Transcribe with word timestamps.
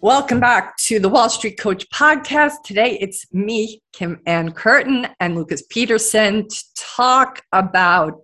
Welcome 0.00 0.38
back 0.38 0.76
to 0.76 1.00
the 1.00 1.08
Wall 1.08 1.28
Street 1.28 1.58
Coach 1.58 1.90
podcast. 1.90 2.62
Today 2.62 2.96
it's 3.00 3.26
me, 3.32 3.82
Kim 3.92 4.20
Ann 4.26 4.52
Curtin, 4.52 5.08
and 5.18 5.34
Lucas 5.34 5.62
Peterson 5.62 6.46
to 6.46 6.64
talk 6.76 7.42
about 7.52 8.20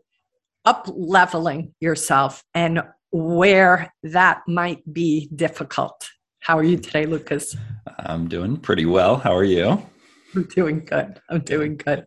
up 0.64 0.86
leveling 0.94 1.74
yourself 1.80 2.44
and 2.54 2.80
where 3.10 3.92
that 4.04 4.42
might 4.46 4.84
be 4.94 5.28
difficult. 5.34 6.10
How 6.38 6.56
are 6.56 6.62
you 6.62 6.76
today, 6.76 7.06
Lucas? 7.06 7.56
I'm 7.98 8.28
doing 8.28 8.56
pretty 8.56 8.86
well. 8.86 9.16
How 9.16 9.34
are 9.34 9.42
you? 9.42 9.84
I'm 10.36 10.44
doing 10.44 10.84
good. 10.84 11.20
I'm 11.28 11.40
doing 11.40 11.76
good. 11.76 12.06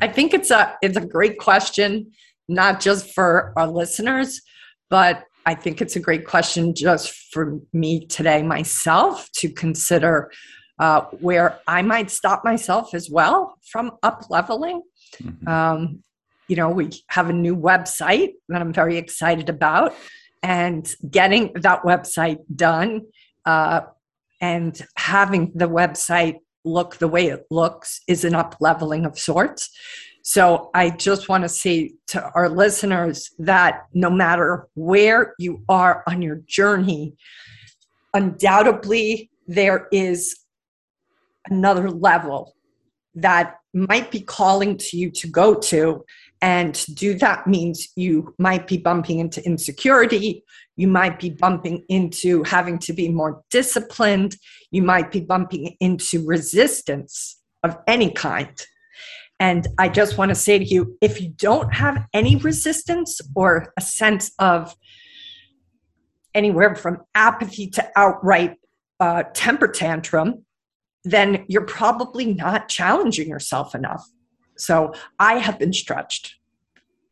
I 0.00 0.06
think 0.06 0.34
it's 0.34 0.52
a 0.52 0.76
it's 0.82 0.96
a 0.96 1.04
great 1.04 1.36
question, 1.36 2.12
not 2.48 2.78
just 2.78 3.12
for 3.12 3.52
our 3.56 3.66
listeners, 3.66 4.40
but 4.88 5.24
I 5.50 5.54
think 5.56 5.82
it's 5.82 5.96
a 5.96 6.00
great 6.00 6.26
question 6.26 6.76
just 6.76 7.10
for 7.32 7.58
me 7.72 8.06
today, 8.06 8.40
myself, 8.40 9.28
to 9.38 9.48
consider 9.48 10.30
uh, 10.78 11.00
where 11.18 11.58
I 11.66 11.82
might 11.82 12.12
stop 12.12 12.44
myself 12.44 12.94
as 12.94 13.10
well 13.10 13.56
from 13.68 13.90
up 14.04 14.26
leveling. 14.30 14.80
Mm-hmm. 15.20 15.48
Um, 15.48 16.04
you 16.46 16.54
know, 16.54 16.70
we 16.70 16.90
have 17.08 17.30
a 17.30 17.32
new 17.32 17.56
website 17.56 18.34
that 18.48 18.60
I'm 18.60 18.72
very 18.72 18.96
excited 18.96 19.48
about, 19.48 19.92
and 20.40 20.88
getting 21.10 21.52
that 21.54 21.82
website 21.82 22.38
done 22.54 23.06
uh, 23.44 23.80
and 24.40 24.80
having 24.94 25.50
the 25.56 25.68
website 25.68 26.36
look 26.64 26.98
the 26.98 27.08
way 27.08 27.26
it 27.26 27.44
looks 27.50 28.02
is 28.06 28.24
an 28.24 28.36
up 28.36 28.54
leveling 28.60 29.04
of 29.04 29.18
sorts. 29.18 29.68
So 30.22 30.70
I 30.74 30.90
just 30.90 31.28
want 31.28 31.44
to 31.44 31.48
say 31.48 31.94
to 32.08 32.30
our 32.34 32.48
listeners 32.48 33.30
that 33.38 33.86
no 33.94 34.10
matter 34.10 34.68
where 34.74 35.34
you 35.38 35.64
are 35.68 36.02
on 36.06 36.22
your 36.22 36.42
journey, 36.46 37.14
undoubtedly 38.12 39.30
there 39.46 39.88
is 39.90 40.36
another 41.48 41.90
level 41.90 42.54
that 43.14 43.56
might 43.72 44.10
be 44.10 44.20
calling 44.20 44.76
to 44.76 44.96
you 44.96 45.10
to 45.10 45.28
go 45.28 45.54
to. 45.54 46.04
And 46.42 46.74
to 46.74 46.94
do 46.94 47.14
that 47.14 47.46
means 47.46 47.88
you 47.96 48.34
might 48.38 48.66
be 48.66 48.78
bumping 48.78 49.18
into 49.18 49.44
insecurity. 49.44 50.44
You 50.76 50.88
might 50.88 51.18
be 51.18 51.30
bumping 51.30 51.84
into 51.88 52.42
having 52.44 52.78
to 52.80 52.92
be 52.92 53.08
more 53.08 53.42
disciplined. 53.50 54.36
You 54.70 54.82
might 54.82 55.10
be 55.10 55.20
bumping 55.20 55.76
into 55.80 56.24
resistance 56.26 57.38
of 57.62 57.76
any 57.86 58.10
kind. 58.10 58.58
And 59.40 59.66
I 59.78 59.88
just 59.88 60.18
want 60.18 60.28
to 60.28 60.34
say 60.34 60.58
to 60.58 60.64
you 60.64 60.98
if 61.00 61.20
you 61.20 61.30
don't 61.30 61.72
have 61.74 62.06
any 62.12 62.36
resistance 62.36 63.20
or 63.34 63.72
a 63.76 63.80
sense 63.80 64.32
of 64.38 64.76
anywhere 66.34 66.76
from 66.76 66.98
apathy 67.14 67.66
to 67.68 67.90
outright 67.96 68.58
uh, 69.00 69.24
temper 69.34 69.66
tantrum, 69.66 70.44
then 71.04 71.46
you're 71.48 71.64
probably 71.64 72.34
not 72.34 72.68
challenging 72.68 73.28
yourself 73.28 73.74
enough. 73.74 74.06
So 74.58 74.92
I 75.18 75.38
have 75.38 75.58
been 75.58 75.72
stretched. 75.72 76.36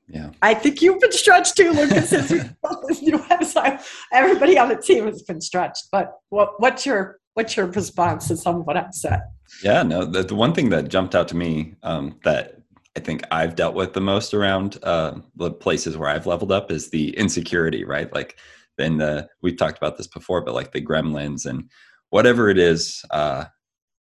Yeah. 0.06 0.30
I 0.42 0.52
think 0.52 0.82
you've 0.82 1.00
been 1.00 1.12
stretched 1.12 1.56
too, 1.56 1.72
Lucas, 1.72 2.10
since 2.10 2.30
we 2.30 2.40
built 2.62 2.84
this 2.88 3.00
new 3.00 3.18
website. 3.18 3.82
Everybody 4.12 4.58
on 4.58 4.68
the 4.68 4.76
team 4.76 5.06
has 5.06 5.22
been 5.22 5.40
stretched. 5.40 5.88
But 5.90 6.12
what, 6.28 6.60
what's 6.60 6.84
your 6.84 7.18
what's 7.34 7.56
your 7.56 7.66
response 7.66 8.28
to 8.28 8.36
some 8.36 8.56
of 8.56 8.66
what 8.66 8.76
I've 8.76 8.92
said? 8.92 9.20
Yeah, 9.62 9.82
no, 9.82 10.04
the, 10.04 10.22
the 10.22 10.34
one 10.34 10.54
thing 10.54 10.70
that 10.70 10.88
jumped 10.88 11.14
out 11.14 11.28
to 11.28 11.36
me 11.36 11.74
um, 11.82 12.18
that 12.24 12.58
I 12.96 13.00
think 13.00 13.22
I've 13.30 13.54
dealt 13.54 13.74
with 13.74 13.92
the 13.92 14.00
most 14.00 14.34
around 14.34 14.78
uh, 14.82 15.18
the 15.36 15.50
places 15.50 15.96
where 15.96 16.08
I've 16.08 16.26
leveled 16.26 16.52
up 16.52 16.70
is 16.70 16.90
the 16.90 17.16
insecurity, 17.16 17.84
right? 17.84 18.12
Like, 18.12 18.38
then 18.76 18.98
the 18.98 19.28
we've 19.42 19.56
talked 19.56 19.78
about 19.78 19.96
this 19.96 20.06
before, 20.06 20.40
but 20.40 20.54
like 20.54 20.72
the 20.72 20.84
gremlins 20.84 21.46
and 21.46 21.68
whatever 22.10 22.48
it 22.48 22.58
is 22.58 23.04
uh, 23.10 23.44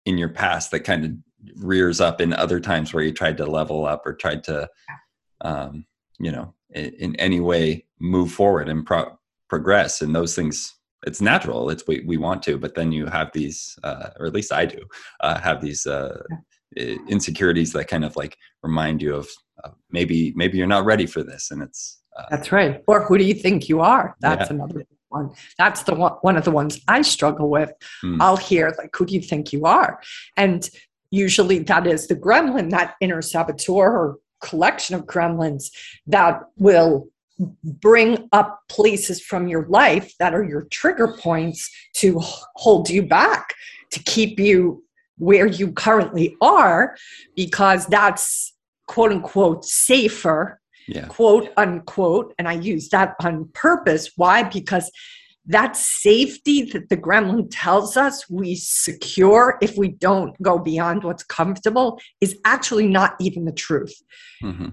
in 0.04 0.18
your 0.18 0.28
past 0.28 0.70
that 0.70 0.80
kind 0.80 1.04
of 1.04 1.12
rears 1.56 2.00
up 2.00 2.20
in 2.20 2.32
other 2.32 2.60
times 2.60 2.92
where 2.92 3.04
you 3.04 3.12
tried 3.12 3.36
to 3.38 3.46
level 3.46 3.86
up 3.86 4.06
or 4.06 4.14
tried 4.14 4.44
to, 4.44 4.68
um, 5.40 5.86
you 6.18 6.30
know, 6.30 6.54
in, 6.70 6.92
in, 6.94 7.16
any 7.16 7.40
way 7.40 7.84
move 8.00 8.32
forward 8.32 8.68
and 8.68 8.84
pro- 8.84 9.18
progress, 9.48 10.02
and 10.02 10.14
those 10.14 10.34
things 10.34 10.74
it's 11.06 11.20
natural 11.20 11.70
it's 11.70 11.86
we, 11.86 12.00
we 12.06 12.16
want 12.16 12.42
to 12.42 12.58
but 12.58 12.74
then 12.74 12.92
you 12.92 13.06
have 13.06 13.30
these 13.32 13.78
uh, 13.82 14.10
or 14.18 14.26
at 14.26 14.32
least 14.32 14.52
i 14.52 14.64
do 14.64 14.80
uh, 15.20 15.38
have 15.40 15.60
these 15.60 15.86
uh, 15.86 16.22
insecurities 17.08 17.72
that 17.72 17.88
kind 17.88 18.04
of 18.04 18.16
like 18.16 18.36
remind 18.62 19.00
you 19.00 19.14
of 19.14 19.28
uh, 19.62 19.70
maybe 19.90 20.32
maybe 20.36 20.58
you're 20.58 20.66
not 20.66 20.84
ready 20.84 21.06
for 21.06 21.22
this 21.22 21.50
and 21.50 21.62
it's 21.62 22.00
uh, 22.16 22.24
that's 22.30 22.52
right. 22.52 22.82
Or 22.86 23.04
who 23.04 23.18
do 23.18 23.24
you 23.24 23.34
think 23.34 23.68
you 23.68 23.80
are? 23.80 24.16
That's 24.20 24.50
yeah. 24.50 24.56
another 24.56 24.84
one. 25.08 25.30
That's 25.58 25.82
the 25.82 25.94
one 25.94 26.12
one 26.22 26.36
of 26.36 26.44
the 26.44 26.50
ones 26.50 26.80
i 26.88 27.02
struggle 27.02 27.48
with. 27.48 27.72
Hmm. 28.00 28.20
i'll 28.20 28.36
hear 28.36 28.74
like 28.78 28.94
who 28.96 29.06
do 29.06 29.14
you 29.14 29.20
think 29.20 29.52
you 29.52 29.64
are? 29.64 30.00
And 30.36 30.68
usually 31.10 31.60
that 31.60 31.86
is 31.86 32.06
the 32.08 32.16
gremlin 32.16 32.70
that 32.70 32.94
inner 33.00 33.22
saboteur 33.22 33.72
or 33.72 34.16
collection 34.42 34.94
of 34.94 35.06
gremlins 35.06 35.70
that 36.06 36.40
will 36.56 37.08
bring 37.38 38.28
up 38.32 38.60
places 38.68 39.20
from 39.20 39.48
your 39.48 39.66
life 39.66 40.14
that 40.18 40.34
are 40.34 40.44
your 40.44 40.62
trigger 40.70 41.16
points 41.18 41.70
to 41.94 42.18
hold 42.56 42.88
you 42.88 43.02
back, 43.02 43.54
to 43.90 44.02
keep 44.04 44.38
you 44.38 44.82
where 45.18 45.46
you 45.46 45.72
currently 45.72 46.36
are, 46.40 46.96
because 47.36 47.86
that's 47.86 48.52
quote 48.86 49.12
unquote 49.12 49.64
safer, 49.64 50.60
yeah. 50.86 51.06
quote 51.06 51.50
unquote. 51.56 52.34
And 52.38 52.48
I 52.48 52.54
use 52.54 52.88
that 52.90 53.14
on 53.22 53.48
purpose. 53.54 54.10
Why? 54.16 54.42
Because 54.44 54.90
that 55.46 55.76
safety 55.76 56.62
that 56.72 56.88
the 56.88 56.96
gremlin 56.96 57.48
tells 57.50 57.96
us 57.96 58.30
we 58.30 58.54
secure 58.54 59.58
if 59.60 59.76
we 59.76 59.88
don't 59.88 60.40
go 60.40 60.58
beyond 60.58 61.04
what's 61.04 61.22
comfortable 61.22 62.00
is 62.20 62.38
actually 62.46 62.86
not 62.86 63.14
even 63.20 63.44
the 63.44 63.52
truth. 63.52 63.94
Mm-hmm 64.42 64.68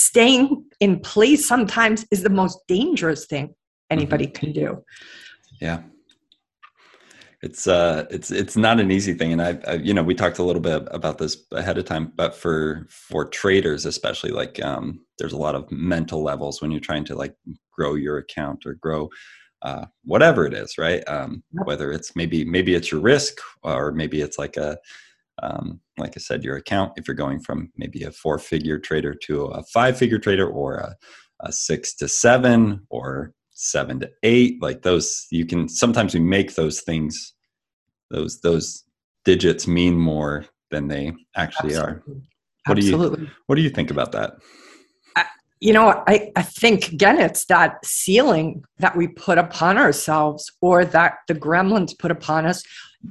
staying 0.00 0.64
in 0.80 0.98
place 1.00 1.46
sometimes 1.46 2.06
is 2.10 2.22
the 2.22 2.30
most 2.30 2.58
dangerous 2.66 3.26
thing 3.26 3.54
anybody 3.90 4.26
mm-hmm. 4.26 4.46
can 4.46 4.52
do. 4.52 4.84
Yeah. 5.60 5.82
It's 7.42 7.66
uh 7.66 8.04
it's 8.10 8.30
it's 8.30 8.56
not 8.56 8.80
an 8.80 8.90
easy 8.90 9.14
thing 9.14 9.32
and 9.32 9.40
I, 9.40 9.58
I, 9.66 9.74
you 9.74 9.94
know 9.94 10.02
we 10.02 10.14
talked 10.14 10.38
a 10.38 10.42
little 10.42 10.60
bit 10.60 10.86
about 10.90 11.16
this 11.16 11.38
ahead 11.52 11.78
of 11.78 11.86
time 11.86 12.12
but 12.14 12.34
for 12.34 12.86
for 12.90 13.24
traders 13.24 13.86
especially 13.86 14.30
like 14.30 14.62
um 14.62 15.00
there's 15.18 15.32
a 15.32 15.38
lot 15.38 15.54
of 15.54 15.70
mental 15.70 16.22
levels 16.22 16.60
when 16.60 16.70
you're 16.70 16.80
trying 16.80 17.04
to 17.06 17.14
like 17.14 17.34
grow 17.72 17.94
your 17.94 18.18
account 18.18 18.66
or 18.66 18.74
grow 18.74 19.08
uh, 19.62 19.84
whatever 20.04 20.46
it 20.46 20.54
is, 20.54 20.78
right? 20.78 21.06
Um, 21.06 21.42
whether 21.50 21.92
it's 21.92 22.16
maybe 22.16 22.44
maybe 22.44 22.74
it's 22.74 22.90
your 22.90 23.00
risk, 23.00 23.38
or 23.62 23.92
maybe 23.92 24.22
it's 24.22 24.38
like 24.38 24.56
a 24.56 24.78
um, 25.42 25.80
like 26.00 26.14
I 26.16 26.20
said, 26.20 26.44
your 26.44 26.56
account, 26.56 26.92
if 26.96 27.06
you're 27.06 27.14
going 27.14 27.40
from 27.40 27.70
maybe 27.76 28.02
a 28.02 28.10
four 28.10 28.38
figure 28.38 28.78
trader 28.78 29.14
to 29.26 29.44
a 29.44 29.62
five 29.64 29.96
figure 29.96 30.18
trader 30.18 30.48
or 30.48 30.76
a, 30.76 30.96
a, 31.40 31.52
six 31.52 31.94
to 31.96 32.08
seven 32.08 32.86
or 32.90 33.32
seven 33.50 34.00
to 34.00 34.10
eight, 34.22 34.60
like 34.62 34.82
those, 34.82 35.26
you 35.30 35.46
can 35.46 35.68
sometimes 35.68 36.14
we 36.14 36.20
make 36.20 36.54
those 36.54 36.80
things, 36.80 37.34
those, 38.10 38.40
those 38.40 38.84
digits 39.24 39.66
mean 39.66 39.94
more 39.96 40.46
than 40.70 40.88
they 40.88 41.12
actually 41.36 41.74
Absolutely. 41.74 42.12
are. 42.14 42.16
What 42.66 42.78
Absolutely. 42.78 43.16
do 43.16 43.22
you, 43.22 43.30
what 43.46 43.56
do 43.56 43.62
you 43.62 43.70
think 43.70 43.90
about 43.90 44.12
that? 44.12 44.34
you 45.60 45.74
know, 45.74 46.02
I, 46.06 46.32
I 46.36 46.42
think 46.42 46.88
again, 46.88 47.20
it's 47.20 47.44
that 47.46 47.84
ceiling 47.84 48.64
that 48.78 48.96
we 48.96 49.08
put 49.08 49.36
upon 49.36 49.76
ourselves 49.76 50.50
or 50.62 50.86
that 50.86 51.18
the 51.28 51.34
gremlins 51.34 51.96
put 51.98 52.10
upon 52.10 52.46
us 52.46 52.62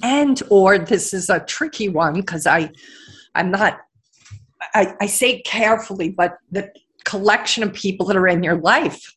and 0.03 0.41
or 0.49 0.77
this 0.77 1.13
is 1.13 1.29
a 1.29 1.39
tricky 1.41 1.89
one 1.89 2.13
because 2.13 2.45
i 2.45 2.69
i'm 3.35 3.51
not 3.51 3.79
I, 4.73 4.93
I 5.01 5.05
say 5.07 5.41
carefully 5.41 6.09
but 6.09 6.37
the 6.51 6.71
collection 7.05 7.63
of 7.63 7.73
people 7.73 8.05
that 8.07 8.17
are 8.17 8.27
in 8.27 8.43
your 8.43 8.57
life 8.57 9.15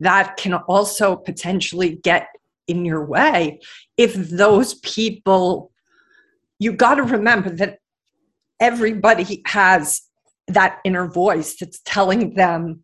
that 0.00 0.36
can 0.36 0.54
also 0.54 1.16
potentially 1.16 1.96
get 2.02 2.28
in 2.66 2.84
your 2.84 3.04
way 3.04 3.60
if 3.96 4.14
those 4.14 4.74
people 4.74 5.72
you 6.58 6.72
got 6.72 6.96
to 6.96 7.02
remember 7.02 7.50
that 7.50 7.78
everybody 8.60 9.42
has 9.46 10.02
that 10.48 10.78
inner 10.84 11.06
voice 11.06 11.56
that's 11.56 11.80
telling 11.84 12.34
them 12.34 12.82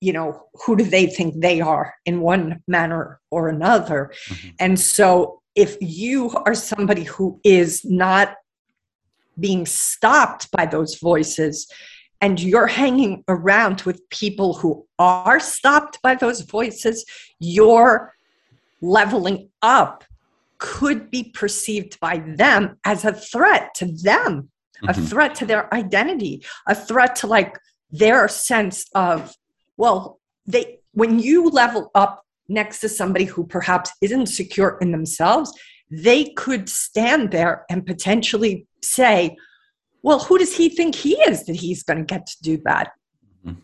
you 0.00 0.12
know 0.12 0.46
who 0.64 0.76
do 0.76 0.84
they 0.84 1.06
think 1.06 1.40
they 1.40 1.60
are 1.60 1.94
in 2.04 2.20
one 2.20 2.62
manner 2.66 3.20
or 3.30 3.48
another 3.48 4.12
mm-hmm. 4.28 4.48
and 4.58 4.78
so 4.78 5.39
if 5.54 5.76
you 5.80 6.30
are 6.46 6.54
somebody 6.54 7.04
who 7.04 7.40
is 7.44 7.84
not 7.84 8.34
being 9.38 9.66
stopped 9.66 10.50
by 10.50 10.66
those 10.66 10.98
voices 10.98 11.70
and 12.20 12.40
you're 12.40 12.66
hanging 12.66 13.24
around 13.28 13.82
with 13.82 14.08
people 14.10 14.54
who 14.54 14.86
are 14.98 15.40
stopped 15.40 16.00
by 16.02 16.14
those 16.14 16.42
voices, 16.42 17.04
your 17.38 18.14
leveling 18.82 19.48
up 19.62 20.04
could 20.58 21.10
be 21.10 21.24
perceived 21.24 21.98
by 22.00 22.18
them 22.18 22.76
as 22.84 23.04
a 23.04 23.12
threat 23.12 23.74
to 23.74 23.86
them, 23.86 24.50
mm-hmm. 24.82 24.88
a 24.88 24.94
threat 24.94 25.34
to 25.34 25.46
their 25.46 25.72
identity, 25.74 26.44
a 26.68 26.74
threat 26.74 27.16
to 27.16 27.26
like 27.26 27.58
their 27.90 28.28
sense 28.28 28.86
of, 28.94 29.34
well, 29.76 30.20
they 30.46 30.80
when 30.92 31.18
you 31.18 31.48
level 31.48 31.90
up 31.94 32.24
next 32.50 32.80
to 32.80 32.88
somebody 32.88 33.24
who 33.24 33.46
perhaps 33.46 33.90
isn't 34.02 34.26
secure 34.26 34.76
in 34.80 34.92
themselves, 34.92 35.52
they 35.90 36.24
could 36.36 36.68
stand 36.68 37.30
there 37.30 37.64
and 37.70 37.86
potentially 37.86 38.66
say, 38.82 39.36
well, 40.02 40.18
who 40.18 40.38
does 40.38 40.56
he 40.56 40.68
think 40.68 40.94
he 40.94 41.14
is 41.20 41.44
that 41.46 41.56
he's 41.56 41.82
going 41.82 41.98
to 41.98 42.04
get 42.04 42.26
to 42.26 42.36
do 42.42 42.60
that? 42.64 42.90
Mm-hmm. 43.46 43.60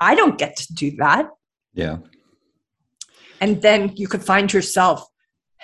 I 0.00 0.14
don't 0.14 0.38
get 0.38 0.56
to 0.56 0.72
do 0.74 0.92
that. 0.98 1.28
Yeah. 1.74 1.98
And 3.40 3.62
then 3.62 3.92
you 3.96 4.08
could 4.08 4.24
find 4.24 4.52
yourself 4.52 5.04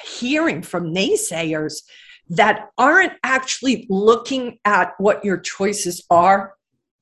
hearing 0.04 0.62
from 0.62 0.94
naysayers 0.94 1.82
that 2.28 2.68
aren't 2.78 3.12
actually 3.22 3.86
looking 3.90 4.58
at 4.64 4.92
what 4.98 5.24
your 5.24 5.38
choices 5.38 6.04
are 6.10 6.54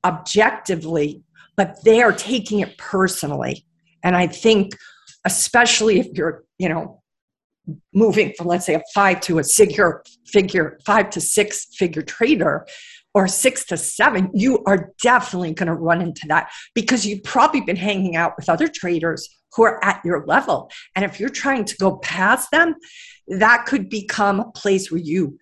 objectively, 0.03 1.23
but 1.55 1.77
they 1.83 2.01
are 2.01 2.11
taking 2.11 2.59
it 2.59 2.77
personally. 2.77 3.65
And 4.03 4.15
I 4.15 4.27
think, 4.27 4.75
especially 5.25 5.99
if 5.99 6.07
you're, 6.13 6.43
you 6.57 6.69
know, 6.69 7.01
moving 7.93 8.33
from 8.35 8.47
let's 8.47 8.65
say 8.65 8.73
a 8.73 8.81
five 8.93 9.21
to 9.21 9.37
a 9.37 9.43
figure 9.43 10.03
figure 10.25 10.79
five 10.83 11.09
to 11.11 11.21
six 11.21 11.67
figure 11.75 12.01
trader 12.01 12.65
or 13.13 13.27
six 13.27 13.63
to 13.63 13.77
seven 13.77 14.31
you 14.33 14.63
are 14.65 14.91
definitely 15.03 15.53
going 15.53 15.67
to 15.67 15.73
run 15.75 16.01
into 16.01 16.25
that 16.27 16.49
because 16.73 17.05
you've 17.05 17.23
probably 17.23 17.61
been 17.61 17.75
hanging 17.75 18.15
out 18.15 18.33
with 18.35 18.49
other 18.49 18.67
traders 18.67 19.29
who 19.55 19.63
are 19.63 19.83
at 19.85 20.01
your 20.03 20.25
level. 20.25 20.71
And 20.95 21.05
if 21.05 21.19
you're 21.19 21.29
trying 21.29 21.65
to 21.65 21.77
go 21.77 21.97
past 21.97 22.49
them 22.51 22.73
that 23.27 23.67
could 23.67 23.89
become 23.89 24.39
a 24.39 24.51
place 24.51 24.91
where 24.91 24.99
you 24.99 25.37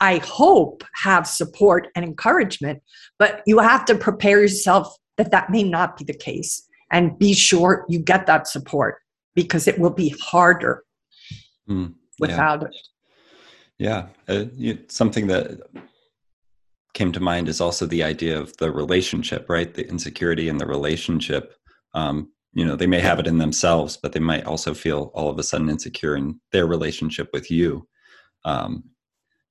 i 0.00 0.18
hope 0.18 0.84
have 1.02 1.26
support 1.26 1.88
and 1.96 2.04
encouragement 2.04 2.82
but 3.18 3.42
you 3.46 3.58
have 3.58 3.86
to 3.86 3.94
prepare 3.94 4.42
yourself 4.42 4.94
that 5.16 5.30
that 5.30 5.50
may 5.50 5.62
not 5.62 5.96
be 5.96 6.04
the 6.04 6.14
case. 6.14 6.66
And 6.90 7.18
be 7.18 7.34
sure 7.34 7.84
you 7.88 7.98
get 7.98 8.26
that 8.26 8.46
support 8.46 8.98
because 9.34 9.68
it 9.68 9.78
will 9.78 9.90
be 9.90 10.14
harder 10.20 10.84
mm, 11.68 11.92
without 12.18 12.62
yeah. 12.62 12.68
it. 12.68 12.76
Yeah, 13.76 14.06
uh, 14.28 14.44
you, 14.54 14.78
something 14.88 15.26
that 15.26 15.60
came 16.94 17.10
to 17.12 17.20
mind 17.20 17.48
is 17.48 17.60
also 17.60 17.86
the 17.86 18.04
idea 18.04 18.38
of 18.38 18.56
the 18.58 18.70
relationship, 18.70 19.46
right? 19.48 19.74
The 19.74 19.88
insecurity 19.88 20.48
in 20.48 20.58
the 20.58 20.66
relationship. 20.66 21.54
Um, 21.92 22.30
you 22.52 22.64
know, 22.64 22.76
they 22.76 22.86
may 22.86 23.00
have 23.00 23.18
it 23.18 23.26
in 23.26 23.38
themselves, 23.38 23.96
but 23.96 24.12
they 24.12 24.20
might 24.20 24.46
also 24.46 24.74
feel 24.74 25.10
all 25.12 25.28
of 25.28 25.38
a 25.40 25.42
sudden 25.42 25.68
insecure 25.68 26.14
in 26.14 26.40
their 26.52 26.66
relationship 26.66 27.30
with 27.32 27.50
you 27.50 27.88
um, 28.44 28.84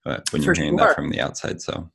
uh, 0.06 0.20
when 0.32 0.42
you're 0.42 0.54
hearing 0.54 0.78
sure. 0.78 0.88
that 0.88 0.96
from 0.96 1.10
the 1.10 1.20
outside. 1.20 1.62
So, 1.62 1.92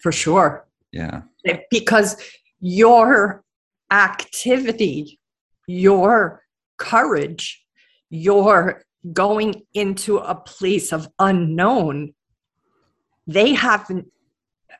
for 0.00 0.12
sure. 0.12 0.68
Yeah. 0.92 1.22
Because 1.70 2.16
your 2.60 3.42
activity, 3.90 5.18
your 5.66 6.43
courage, 6.76 7.64
you're 8.10 8.82
going 9.12 9.62
into 9.74 10.18
a 10.18 10.34
place 10.34 10.92
of 10.92 11.08
unknown, 11.18 12.14
they 13.26 13.52
haven't 13.52 14.06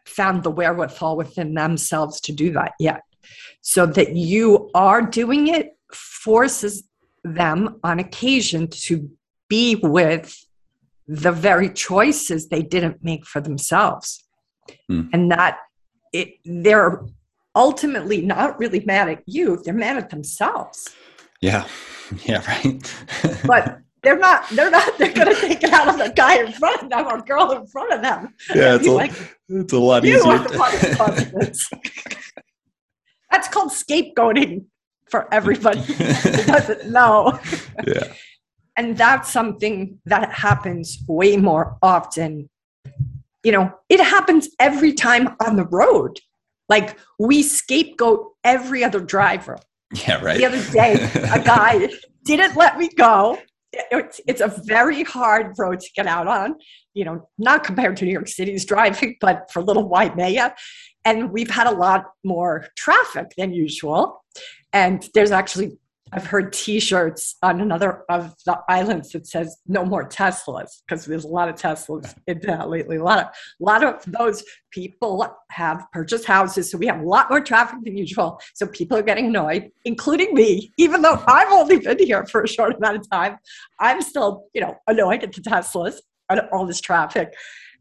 found 0.06 0.43
the 0.43 0.50
wherewithal 0.50 1.17
within 1.17 1.55
themselves 1.55 2.20
to 2.23 2.32
do 2.32 2.52
that 2.52 2.73
yet. 2.79 3.02
So 3.61 3.87
that 3.87 4.14
you 4.14 4.70
are 4.75 5.02
doing 5.02 5.49
it 5.49 5.76
forces 5.93 6.85
them 7.23 7.81
on 7.82 7.99
occasion 7.99 8.69
to 8.69 9.11
be 9.49 9.76
with 9.76 10.46
the 11.06 11.32
very 11.32 11.70
choices 11.70 12.49
they 12.49 12.62
didn't 12.62 13.02
make 13.02 13.26
for 13.26 13.41
themselves. 13.41 14.25
Mm. 14.91 15.11
And 15.12 15.31
that 15.31 15.58
it, 16.12 16.35
they're 16.44 17.02
ultimately 17.55 18.23
not 18.23 18.58
really 18.58 18.81
mad 18.81 19.08
at 19.08 19.23
you, 19.26 19.62
they're 19.62 19.75
mad 19.75 19.96
at 19.96 20.11
themselves. 20.11 20.94
Yeah. 21.44 21.67
Yeah, 22.26 22.44
right. 22.46 22.94
but 23.46 23.79
they're 24.02 24.19
not 24.19 24.46
they're 24.50 24.70
not 24.70 24.99
they're 24.99 25.12
gonna 25.12 25.35
take 25.35 25.64
it 25.64 25.73
out 25.73 25.88
on 25.88 25.99
the 25.99 26.11
guy 26.14 26.37
in 26.44 26.52
front 26.52 26.82
of 26.82 26.91
them 26.91 27.06
or 27.06 27.23
girl 27.23 27.50
in 27.52 27.67
front 27.67 27.94
of 27.94 28.02
them. 28.02 28.35
Yeah, 28.55 28.75
it's 28.76 28.87
a, 28.87 28.91
like, 28.93 29.12
it's 29.49 29.73
a 29.73 29.79
lot 29.79 30.05
easier. 30.05 30.20
That's 33.31 33.49
called 33.49 33.70
scapegoating 33.70 34.67
for 35.08 35.32
everybody 35.32 35.81
who 35.81 35.94
doesn't 36.44 36.91
know. 36.91 37.41
Yeah. 37.87 38.12
And 38.76 38.96
that's 38.96 39.31
something 39.31 39.99
that 40.05 40.31
happens 40.31 40.99
way 41.08 41.38
more 41.38 41.79
often. 41.82 42.50
You 43.43 43.52
know, 43.52 43.73
it 43.88 44.00
happens 44.00 44.50
every 44.61 44.93
time 44.93 45.37
on 45.44 45.56
the 45.56 45.64
road. 45.64 46.20
Like 46.69 46.99
we 47.19 47.43
scapegoat 47.43 48.35
every 48.44 48.85
other 48.85 49.00
driver. 49.00 49.58
Yeah, 50.06 50.23
right. 50.23 50.38
The 50.38 50.46
other 50.46 50.73
day, 50.73 50.94
a 51.32 51.43
guy 51.43 51.88
didn't 52.25 52.56
let 52.56 52.79
me 52.79 52.88
go 52.88 53.38
it's, 53.91 54.20
it's 54.26 54.41
a 54.41 54.52
very 54.64 55.02
hard 55.02 55.58
road 55.58 55.81
to 55.81 55.91
get 55.96 56.06
out 56.06 56.26
on, 56.26 56.56
you 56.94 57.05
know, 57.05 57.29
not 57.38 57.64
compared 57.64 57.96
to 57.99 58.05
New 58.05 58.12
York 58.12 58.29
City's 58.29 58.64
driving, 58.64 59.17
but 59.20 59.50
for 59.52 59.62
little 59.62 59.88
white 59.88 60.17
Maya. 60.17 60.52
And 61.05 61.31
we've 61.31 61.50
had 61.50 61.67
a 61.67 61.73
lot 61.73 62.05
more 62.25 62.67
traffic 62.76 63.32
than 63.37 63.52
usual. 63.52 64.25
And 64.73 65.08
there's 65.14 65.31
actually 65.31 65.79
I've 66.15 66.27
heard 66.27 66.53
T-shirts 66.53 67.37
on 67.43 67.61
another 67.61 68.05
of 68.09 68.37
the 68.47 68.61
islands 68.69 69.11
that 69.11 69.27
says 69.27 69.57
"No 69.67 69.85
more 69.85 70.09
Teslas" 70.09 70.69
because 70.87 71.05
there's 71.07 71.25
a 71.25 71.29
lot 71.29 71.49
of 71.49 71.57
Teslas 71.57 72.15
in 72.29 72.39
that 72.45 72.71
lately. 72.71 72.97
A 72.97 73.03
lot 73.03 73.19
of 73.19 73.27
a 73.27 73.65
lot 73.65 73.83
of 73.83 74.01
those 74.07 74.45
people 74.71 75.27
have 75.51 75.85
purchased 75.93 76.25
houses, 76.25 76.71
so 76.71 76.79
we 76.79 76.87
have 76.87 77.01
a 77.01 77.05
lot 77.05 77.31
more 77.31 77.41
traffic 77.41 77.79
than 77.83 77.97
usual. 77.97 78.41
So 78.55 78.67
people 78.69 78.97
are 78.97 79.03
getting 79.03 79.27
annoyed, 79.27 79.71
including 79.85 80.35
me. 80.35 80.73
Even 80.79 81.03
though 81.03 81.21
I've 81.27 81.51
only 81.51 81.79
been 81.81 81.99
here 81.99 82.25
for 82.27 82.45
a 82.45 82.49
short 82.49 82.77
amount 82.77 82.99
of 82.99 83.11
time, 83.11 83.37
I'm 83.81 84.01
still 84.01 84.45
you 84.55 84.61
know 84.61 84.77
annoyed 84.87 85.25
at 85.25 85.33
the 85.33 85.41
Teslas 85.41 85.97
and 86.31 86.43
all 86.53 86.65
this 86.65 86.81
traffic. 86.81 87.35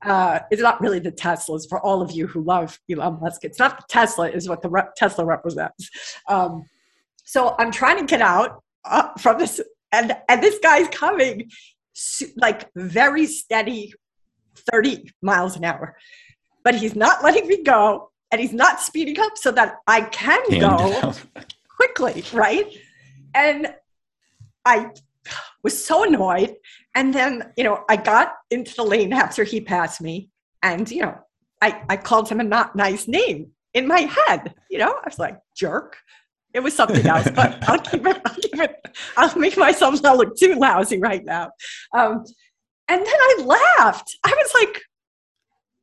Uh, 0.03 0.39
it's 0.51 0.61
not 0.61 0.81
really 0.81 0.99
the 0.99 1.11
Teslas 1.11 1.69
for 1.69 1.79
all 1.79 2.01
of 2.01 2.11
you 2.11 2.27
who 2.27 2.43
love 2.43 2.79
Elon 2.91 3.19
Musk. 3.21 3.45
It's 3.45 3.59
not 3.59 3.77
the 3.77 3.83
Tesla, 3.89 4.29
is 4.29 4.49
what 4.49 4.61
the 4.61 4.69
re- 4.69 4.83
Tesla 4.97 5.23
represents. 5.23 5.89
Um, 6.27 6.65
so 7.23 7.55
I'm 7.57 7.71
trying 7.71 7.99
to 7.99 8.05
get 8.05 8.21
out 8.21 8.63
uh, 8.85 9.09
from 9.19 9.39
this, 9.39 9.61
and 9.91 10.15
and 10.29 10.41
this 10.41 10.59
guy's 10.59 10.87
coming 10.89 11.49
like 12.37 12.69
very 12.75 13.25
steady, 13.25 13.93
30 14.71 15.11
miles 15.21 15.55
an 15.55 15.63
hour, 15.63 15.95
but 16.63 16.75
he's 16.75 16.95
not 16.95 17.23
letting 17.23 17.47
me 17.47 17.63
go, 17.63 18.11
and 18.31 18.41
he's 18.41 18.53
not 18.53 18.79
speeding 18.79 19.19
up 19.19 19.37
so 19.37 19.51
that 19.51 19.75
I 19.87 20.01
can 20.01 20.41
go 20.59 21.13
quickly, 21.69 22.23
right? 22.33 22.65
And 23.35 23.73
I 24.65 24.91
was 25.63 25.83
so 25.83 26.03
annoyed. 26.03 26.55
And 26.95 27.13
then, 27.13 27.51
you 27.57 27.63
know, 27.63 27.83
I 27.89 27.95
got 27.95 28.33
into 28.51 28.75
the 28.75 28.83
lane 28.83 29.13
after 29.13 29.43
he 29.43 29.61
passed 29.61 30.01
me, 30.01 30.29
and 30.61 30.89
you 30.89 31.01
know, 31.03 31.19
I, 31.61 31.81
I 31.89 31.97
called 31.97 32.29
him 32.29 32.39
a 32.39 32.43
not 32.43 32.75
nice 32.75 33.07
name 33.07 33.51
in 33.73 33.87
my 33.87 34.01
head. 34.01 34.53
You 34.69 34.79
know, 34.79 34.91
I 34.91 35.07
was 35.07 35.19
like, 35.19 35.39
jerk. 35.55 35.97
It 36.53 36.61
was 36.61 36.75
something 36.75 37.05
else, 37.05 37.27
but 37.33 37.57
I'll 37.69 37.79
keep 37.79 38.05
it. 38.05 38.21
I'll 38.25 38.35
keep 38.35 38.59
it. 38.59 38.87
I'll 39.17 39.37
make 39.37 39.57
myself 39.57 40.01
not 40.03 40.17
look 40.17 40.37
too 40.37 40.55
lousy 40.55 40.99
right 40.99 41.23
now. 41.25 41.51
Um, 41.93 42.23
and 42.87 43.01
then 43.01 43.07
I 43.07 43.43
laughed. 43.79 44.17
I 44.23 44.29
was 44.29 44.51
like, 44.53 44.81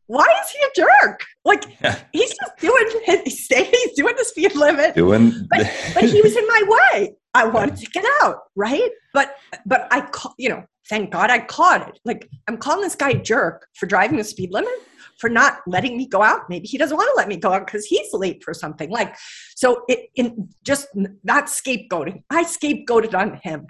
"Why 0.06 0.26
is 0.42 0.50
he 0.50 0.58
a 0.64 0.86
jerk? 0.86 1.24
Like 1.44 1.64
yeah. 1.82 1.98
he's 2.12 2.30
just 2.30 2.56
doing 2.58 2.86
his, 3.04 3.48
he's 3.48 3.92
doing 3.96 4.14
the 4.16 4.24
speed 4.24 4.54
limit, 4.54 4.94
doing, 4.94 5.32
but, 5.50 5.60
but 5.94 6.04
he 6.04 6.20
was 6.20 6.36
in 6.36 6.46
my 6.46 6.62
way. 6.94 7.14
I 7.34 7.46
wanted 7.46 7.76
to 7.76 7.86
get 7.86 8.04
out, 8.22 8.36
right? 8.56 8.90
But 9.12 9.36
but 9.66 9.88
I, 9.90 10.08
you 10.38 10.50
know, 10.50 10.64
thank 10.88 11.10
God 11.10 11.30
I 11.30 11.40
caught 11.40 11.88
it. 11.88 11.98
Like 12.04 12.28
I'm 12.48 12.58
calling 12.58 12.82
this 12.82 12.94
guy 12.94 13.14
jerk 13.14 13.66
for 13.74 13.86
driving 13.86 14.18
the 14.18 14.24
speed 14.24 14.52
limit 14.52 14.72
for 15.20 15.28
not 15.28 15.58
letting 15.66 15.96
me 15.96 16.06
go 16.06 16.22
out. 16.22 16.48
Maybe 16.48 16.66
he 16.66 16.78
doesn't 16.78 16.96
want 16.96 17.10
to 17.10 17.16
let 17.16 17.28
me 17.28 17.36
go 17.36 17.52
out 17.52 17.66
because 17.66 17.84
he's 17.84 18.12
late 18.12 18.42
for 18.42 18.54
something. 18.54 18.90
Like, 18.90 19.14
so 19.54 19.84
it 19.86 20.08
in 20.16 20.48
just 20.64 20.88
not 21.22 21.46
scapegoating. 21.46 22.24
I 22.30 22.44
scapegoated 22.44 23.14
on 23.14 23.38
him. 23.42 23.66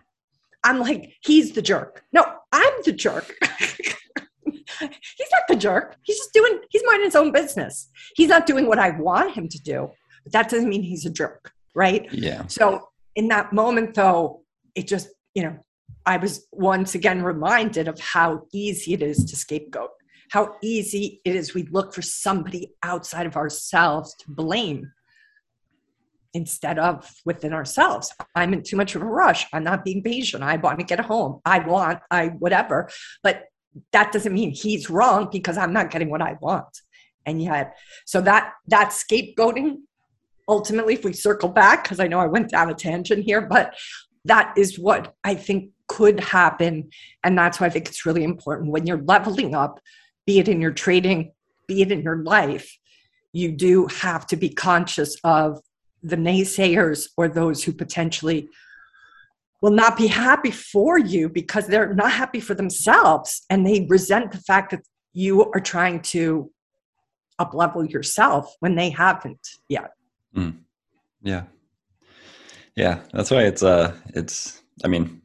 I'm 0.63 0.79
like, 0.79 1.15
he's 1.23 1.53
the 1.53 1.63
jerk. 1.63 2.05
No, 2.13 2.25
I'm 2.53 2.73
the 2.85 2.93
jerk. 2.93 3.35
he's 4.45 5.31
not 5.33 5.43
the 5.49 5.57
jerk. 5.57 5.97
He's 6.03 6.19
just 6.19 6.33
doing, 6.33 6.61
he's 6.71 6.83
minding 6.87 7.07
his 7.07 7.17
own 7.17 7.33
business. 7.33 7.89
He's 8.15 8.29
not 8.29 8.47
doing 8.47 8.67
what 8.67 8.79
I 8.79 8.91
want 8.91 9.35
him 9.35 9.49
to 9.49 9.59
do. 9.59 9.91
But 10.23 10.33
that 10.33 10.51
doesn't 10.51 10.69
mean 10.69 10.83
he's 10.83 11.07
a 11.07 11.11
jerk, 11.11 11.53
right? 11.75 12.07
Yeah. 12.13 12.47
So 12.47 12.89
in 13.17 13.29
that 13.29 13.53
moment, 13.53 13.95
though, 13.95 14.43
it 14.75 14.87
just, 14.87 15.09
you 15.35 15.43
know, 15.43 15.59
I 16.05 16.19
was 16.19 16.47
once 16.53 16.95
again 16.95 17.23
reminded 17.23 17.89
of 17.89 17.99
how 17.99 18.47
easy 18.53 18.93
it 18.93 19.03
is 19.03 19.25
to 19.25 19.37
scapegoat 19.37 19.91
how 20.31 20.57
easy 20.63 21.21
it 21.25 21.35
is 21.35 21.55
we 21.55 21.65
look 21.71 21.93
for 21.93 22.03
somebody 22.03 22.73
outside 22.83 23.27
of 23.27 23.37
ourselves 23.37 24.15
to 24.21 24.31
blame 24.31 24.91
instead 26.33 26.79
of 26.79 27.11
within 27.25 27.53
ourselves. 27.53 28.13
I'm 28.37 28.53
in 28.53 28.63
too 28.63 28.77
much 28.77 28.95
of 28.95 29.03
a 29.03 29.07
rush. 29.07 29.47
I'm 29.53 29.65
not 29.65 29.85
being 29.85 30.03
patient. 30.03 30.45
I 30.45 30.57
want 30.57 30.79
to 30.79 30.85
get 30.85 31.01
home. 31.01 31.41
I 31.45 31.59
want, 31.59 31.99
I 32.11 32.29
whatever. 32.29 32.89
But 33.23 33.45
that 33.93 34.13
doesn't 34.13 34.33
mean 34.33 34.53
he's 34.53 34.89
wrong 34.89 35.29
because 35.31 35.59
I'm 35.59 35.73
not 35.73 35.91
getting 35.91 36.11
what 36.11 36.23
I 36.23 36.37
want. 36.41 36.81
And 37.27 37.43
yet, 37.43 37.77
so 38.07 38.21
that 38.23 38.53
that 38.69 38.91
scapegoating, 38.91 39.79
ultimately, 40.49 40.95
if 40.95 41.05
we 41.05 41.13
circle 41.13 41.49
back, 41.49 41.85
because 41.85 42.01
I 42.01 42.07
know 42.07 42.21
I 42.21 42.27
went 42.27 42.51
down 42.51 42.71
a 42.71 42.75
tangent 42.75 43.25
here, 43.25 43.41
but 43.41 43.75
that 44.25 44.55
is 44.57 44.79
what 44.79 45.15
I 45.25 45.35
think 45.35 45.71
could 45.89 46.21
happen. 46.21 46.91
And 47.25 47.37
that's 47.37 47.61
why 47.61 47.67
I 47.67 47.71
think 47.71 47.89
it's 47.89 48.07
really 48.07 48.23
important 48.23 48.71
when 48.71 48.87
you're 48.87 49.03
leveling 49.03 49.55
up, 49.55 49.81
be 50.27 50.39
it 50.39 50.49
in 50.49 50.61
your 50.61 50.73
trading, 50.73 51.33
be 51.67 51.83
it 51.83 51.93
in 51.93 52.03
your 52.03 52.23
life, 52.23 52.77
you 53.33 53.53
do 53.53 53.87
have 53.87 54.27
to 54.29 54.37
be 54.37 54.49
conscious 54.49 55.17
of 55.25 55.61
the 56.03 56.17
naysayers 56.17 57.09
or 57.17 57.29
those 57.29 57.63
who 57.63 57.73
potentially 57.73 58.49
will 59.61 59.71
not 59.71 59.97
be 59.97 60.07
happy 60.07 60.51
for 60.51 60.99
you 60.99 61.29
because 61.29 61.67
they're 61.67 61.95
not 61.95 62.13
happy 62.13 62.41
for 62.41 62.55
themselves. 62.55 63.45
And 63.51 63.67
they 63.67 63.87
resent 63.89 64.33
the 64.33 64.39
fact 64.39 64.71
that 64.71 64.81
you 65.13 65.45
are 65.53 65.61
trying 65.61 66.01
to 66.01 66.51
up 67.39 67.55
level 67.55 67.85
yourself 67.85 68.55
when 68.61 68.75
they 68.75 68.91
haven't 68.91 69.47
yet. 69.69 69.93
Mm. 70.37 70.59
yeah. 71.23 71.45
Yeah 72.77 73.01
that's 73.13 73.31
why 73.31 73.43
it's 73.43 73.63
uh 73.63 73.95
it's 74.15 74.63
i 74.85 74.89
mean 74.89 75.21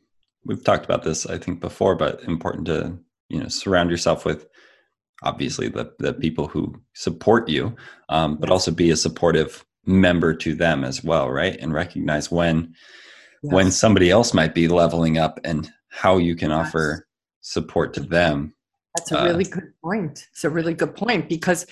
we've 0.45 0.63
talked 0.63 0.83
about 0.83 1.03
this 1.03 1.25
i 1.27 1.37
think 1.37 1.59
before 1.59 1.95
but 1.95 2.23
important 2.23 2.65
to 2.65 2.97
you 3.29 3.39
know 3.39 3.47
surround 3.47 3.91
yourself 3.91 4.25
with 4.25 4.47
obviously 5.23 5.67
the 5.67 5.93
the 5.99 6.13
people 6.13 6.47
who 6.47 6.73
support 6.93 7.47
you 7.49 7.75
um, 8.09 8.37
but 8.37 8.49
also 8.49 8.71
be 8.71 8.91
a 8.91 8.95
supportive 8.95 9.65
member 9.85 10.33
to 10.33 10.55
them 10.55 10.83
as 10.83 11.03
well 11.03 11.29
right? 11.29 11.57
And 11.59 11.73
recognize 11.73 12.31
when 12.31 12.73
yes. 13.43 13.53
when 13.53 13.71
somebody 13.71 14.09
else 14.09 14.33
might 14.33 14.55
be 14.55 14.67
leveling 14.67 15.17
up 15.17 15.39
and 15.43 15.71
how 15.89 16.17
you 16.17 16.35
can 16.35 16.49
yes. 16.49 16.67
offer 16.67 17.07
support 17.41 17.93
to 17.93 18.01
them 18.01 18.55
that's 18.95 19.11
a 19.11 19.23
really 19.23 19.45
uh, 19.45 19.55
good 19.55 19.73
point. 19.83 20.27
It's 20.31 20.43
a 20.43 20.49
really 20.49 20.73
good 20.73 20.95
point 20.95 21.27
because 21.27 21.65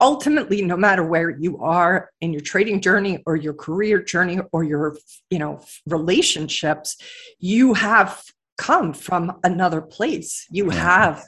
ultimately 0.00 0.62
no 0.62 0.76
matter 0.76 1.04
where 1.04 1.30
you 1.30 1.58
are 1.58 2.10
in 2.20 2.32
your 2.32 2.40
trading 2.40 2.80
journey 2.80 3.22
or 3.26 3.36
your 3.36 3.52
career 3.52 4.02
journey 4.02 4.40
or 4.52 4.64
your 4.64 4.96
you 5.28 5.38
know 5.38 5.60
relationships 5.86 6.96
you 7.38 7.74
have 7.74 8.22
come 8.56 8.92
from 8.92 9.38
another 9.42 9.80
place. 9.80 10.46
You 10.50 10.70
have 10.70 11.24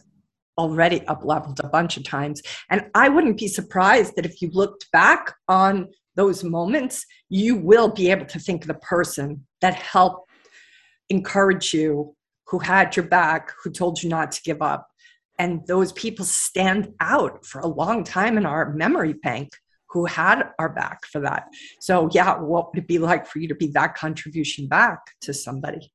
already 0.59 1.07
up 1.07 1.25
leveled 1.25 1.61
a 1.61 1.69
bunch 1.69 1.97
of 1.97 2.05
times. 2.05 2.43
And 2.71 2.87
I 2.95 3.09
wouldn't 3.09 3.39
be 3.39 3.49
surprised 3.49 4.17
that 4.17 4.27
if 4.27 4.43
you 4.43 4.51
looked 4.53 4.91
back 4.93 5.35
on 5.49 5.89
those 6.15 6.45
moments, 6.45 7.07
you 7.29 7.57
will 7.57 7.89
be 7.89 8.11
able 8.11 8.27
to 8.27 8.39
think 8.39 8.63
of 8.63 8.69
the 8.69 8.75
person 8.75 9.47
that 9.61 9.75
helped 9.75 10.31
encourage 11.09 11.73
you, 11.73 12.15
who 12.47 12.59
had 12.59 12.95
your 12.97 13.07
back, 13.07 13.53
who 13.63 13.71
told 13.71 14.03
you 14.03 14.09
not 14.09 14.33
to 14.33 14.43
give 14.43 14.61
up. 14.61 14.89
And 15.39 15.67
those 15.67 15.93
people 15.93 16.25
stand 16.25 16.93
out 17.01 17.47
for 17.47 17.61
a 17.61 17.67
long 17.67 18.05
time 18.05 18.37
in 18.37 18.45
our 18.45 18.73
memory 18.75 19.15
bank 19.15 19.53
who 19.89 20.07
had 20.07 20.45
our 20.59 20.69
back 20.69 21.05
for 21.07 21.21
that. 21.21 21.49
So, 21.81 22.09
yeah, 22.13 22.39
what 22.39 22.71
would 22.71 22.83
it 22.83 22.89
be 22.89 22.99
like 22.99 23.27
for 23.27 23.39
you 23.39 23.49
to 23.49 23.55
be 23.55 23.69
that 23.69 23.95
contribution 23.95 24.67
back 24.67 24.99
to 25.23 25.35
somebody? 25.35 25.93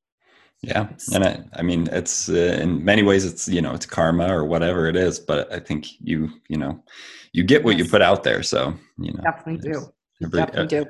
Yeah, 0.63 0.89
and 1.13 1.23
I, 1.23 1.43
I 1.53 1.61
mean, 1.61 1.87
it's 1.91 2.29
uh, 2.29 2.59
in 2.61 2.83
many 2.83 3.03
ways, 3.03 3.25
it's 3.25 3.47
you 3.47 3.61
know, 3.61 3.73
it's 3.73 3.85
karma 3.85 4.33
or 4.35 4.43
whatever 4.43 4.87
it 4.87 4.95
is. 4.95 5.19
But 5.19 5.51
I 5.53 5.59
think 5.59 5.85
you, 5.99 6.29
you 6.49 6.57
know, 6.57 6.83
you 7.31 7.43
get 7.43 7.63
what 7.63 7.77
yes. 7.77 7.85
you 7.85 7.91
put 7.91 8.01
out 8.01 8.23
there. 8.23 8.41
So 8.41 8.73
you 8.97 9.13
know, 9.13 9.21
definitely 9.21 9.71
do, 9.71 9.93
every, 10.23 10.39
definitely 10.39 10.79
uh, 10.79 10.83
do. 10.83 10.89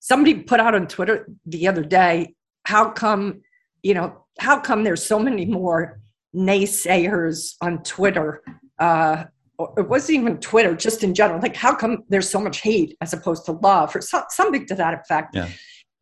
Somebody 0.00 0.34
put 0.34 0.60
out 0.60 0.74
on 0.74 0.88
Twitter 0.88 1.28
the 1.44 1.68
other 1.68 1.84
day, 1.84 2.34
how 2.64 2.90
come, 2.90 3.42
you 3.82 3.94
know, 3.94 4.24
how 4.38 4.58
come 4.58 4.82
there's 4.82 5.04
so 5.04 5.18
many 5.18 5.44
more 5.44 6.00
naysayers 6.34 7.54
on 7.60 7.82
Twitter? 7.82 8.42
Uh, 8.78 9.24
it 9.76 9.88
wasn't 9.88 10.18
even 10.18 10.38
Twitter, 10.38 10.74
just 10.74 11.04
in 11.04 11.14
general. 11.14 11.40
Like, 11.40 11.54
how 11.54 11.74
come 11.74 12.04
there's 12.08 12.28
so 12.28 12.40
much 12.40 12.62
hate 12.62 12.96
as 13.00 13.12
opposed 13.12 13.44
to 13.44 13.52
love, 13.52 13.94
or 13.94 14.00
so, 14.00 14.24
something 14.30 14.66
to 14.66 14.74
that 14.74 14.94
effect? 14.94 15.36
Yeah. 15.36 15.48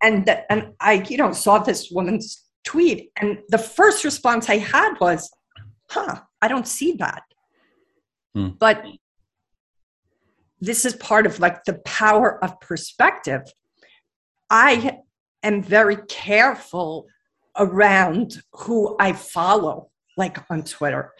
And 0.02 0.25
that, 0.26 0.47
and 0.49 0.73
I, 0.81 1.05
you 1.09 1.19
know, 1.19 1.33
saw 1.33 1.59
this 1.59 1.90
woman's 1.90 2.43
tweet. 2.71 3.11
And 3.21 3.39
the 3.49 3.59
first 3.59 4.05
response 4.05 4.49
I 4.49 4.59
had 4.59 4.95
was, 5.00 5.31
huh, 5.89 6.21
I 6.41 6.47
don't 6.47 6.69
see 6.69 6.93
that. 7.05 7.23
Hmm. 8.35 8.50
But 8.59 8.85
this 10.61 10.85
is 10.85 10.95
part 10.95 11.27
of 11.27 11.41
like 11.41 11.65
the 11.65 11.79
power 11.85 12.43
of 12.45 12.61
perspective. 12.61 13.43
I 14.50 14.99
am 15.43 15.62
very 15.62 15.97
careful 16.09 17.07
around 17.57 18.43
who 18.53 18.97
I 19.00 19.15
follow, 19.15 19.91
like 20.17 20.39
on 20.50 20.62
Twitter, 20.62 21.12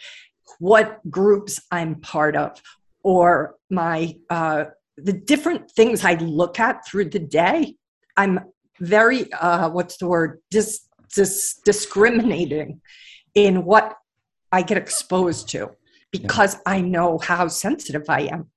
what 0.59 0.99
groups 1.09 1.59
I'm 1.69 1.95
part 1.95 2.35
of, 2.37 2.61
or 3.03 3.55
my 3.69 4.15
uh, 4.29 4.65
the 4.95 5.13
different 5.13 5.71
things 5.71 6.05
I 6.05 6.13
look 6.13 6.59
at 6.59 6.85
through 6.87 7.09
the 7.09 7.19
day. 7.19 7.75
I'm 8.15 8.39
very 8.79 9.31
uh, 9.33 9.69
what's 9.69 9.97
the 9.97 10.07
word 10.07 10.39
dis 10.49 10.87
dis- 11.11 11.59
discriminating 11.63 12.81
in 13.35 13.65
what 13.65 13.95
I 14.51 14.61
get 14.61 14.77
exposed 14.77 15.49
to 15.49 15.71
because 16.11 16.55
yeah. 16.55 16.61
I 16.65 16.81
know 16.81 17.17
how 17.17 17.47
sensitive 17.47 18.03
I 18.09 18.21
am. 18.21 18.49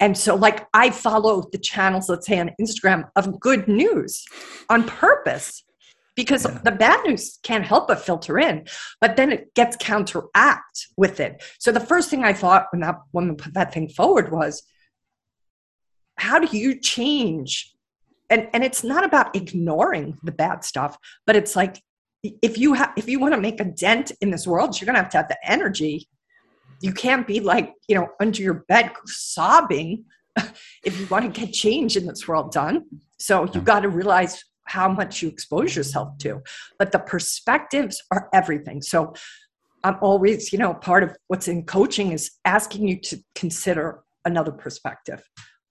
And 0.00 0.16
so, 0.16 0.34
like, 0.34 0.66
I 0.72 0.90
follow 0.90 1.48
the 1.52 1.58
channels, 1.58 2.08
let's 2.08 2.26
say 2.26 2.38
on 2.38 2.52
Instagram, 2.60 3.10
of 3.16 3.38
good 3.38 3.68
news 3.68 4.24
on 4.70 4.84
purpose 4.84 5.62
because 6.16 6.46
yeah. 6.46 6.58
the 6.64 6.72
bad 6.72 7.04
news 7.06 7.38
can't 7.42 7.64
help 7.64 7.88
but 7.88 8.00
filter 8.00 8.38
in, 8.38 8.66
but 9.00 9.16
then 9.16 9.30
it 9.30 9.54
gets 9.54 9.76
counteract 9.76 10.88
with 10.96 11.20
it. 11.20 11.42
So, 11.58 11.70
the 11.70 11.80
first 11.80 12.08
thing 12.08 12.24
I 12.24 12.32
thought 12.32 12.68
when 12.70 12.80
that 12.80 12.96
woman 13.12 13.36
put 13.36 13.54
that 13.54 13.74
thing 13.74 13.88
forward 13.90 14.32
was, 14.32 14.62
how 16.16 16.38
do 16.38 16.56
you 16.56 16.80
change? 16.80 17.74
And, 18.30 18.48
and 18.54 18.64
it's 18.64 18.84
not 18.84 19.04
about 19.04 19.36
ignoring 19.36 20.16
the 20.22 20.32
bad 20.32 20.64
stuff, 20.64 20.96
but 21.26 21.36
it's 21.36 21.56
like 21.56 21.82
if 22.22 22.58
you 22.58 22.74
have 22.74 22.92
if 22.96 23.08
you 23.08 23.18
want 23.18 23.34
to 23.34 23.40
make 23.40 23.60
a 23.60 23.64
dent 23.64 24.12
in 24.20 24.30
this 24.30 24.46
world 24.46 24.78
you're 24.78 24.86
going 24.86 24.96
to 24.96 25.02
have 25.02 25.10
to 25.10 25.18
have 25.18 25.28
the 25.28 25.38
energy. 25.50 26.08
You 26.80 26.92
can't 26.92 27.26
be 27.26 27.40
like 27.40 27.74
you 27.88 27.94
know 27.94 28.08
under 28.20 28.42
your 28.42 28.64
bed 28.68 28.92
sobbing 29.06 30.04
if 30.84 30.98
you 30.98 31.06
want 31.06 31.32
to 31.32 31.40
get 31.40 31.52
change 31.52 31.96
in 31.96 32.06
this 32.06 32.26
world 32.26 32.52
done. 32.52 32.84
So 33.18 33.46
you 33.52 33.60
got 33.60 33.80
to 33.80 33.88
realize 33.88 34.42
how 34.64 34.88
much 34.88 35.20
you 35.20 35.28
expose 35.28 35.74
yourself 35.74 36.16
to. 36.18 36.40
But 36.78 36.92
the 36.92 37.00
perspectives 37.00 38.02
are 38.10 38.28
everything. 38.32 38.82
So 38.82 39.14
i'm 39.82 39.96
always 40.02 40.52
you 40.52 40.58
know 40.58 40.74
part 40.74 41.02
of 41.02 41.16
what's 41.28 41.48
in 41.48 41.64
coaching 41.64 42.12
is 42.12 42.32
asking 42.44 42.86
you 42.86 43.00
to 43.00 43.18
consider 43.34 44.00
another 44.24 44.52
perspective. 44.52 45.22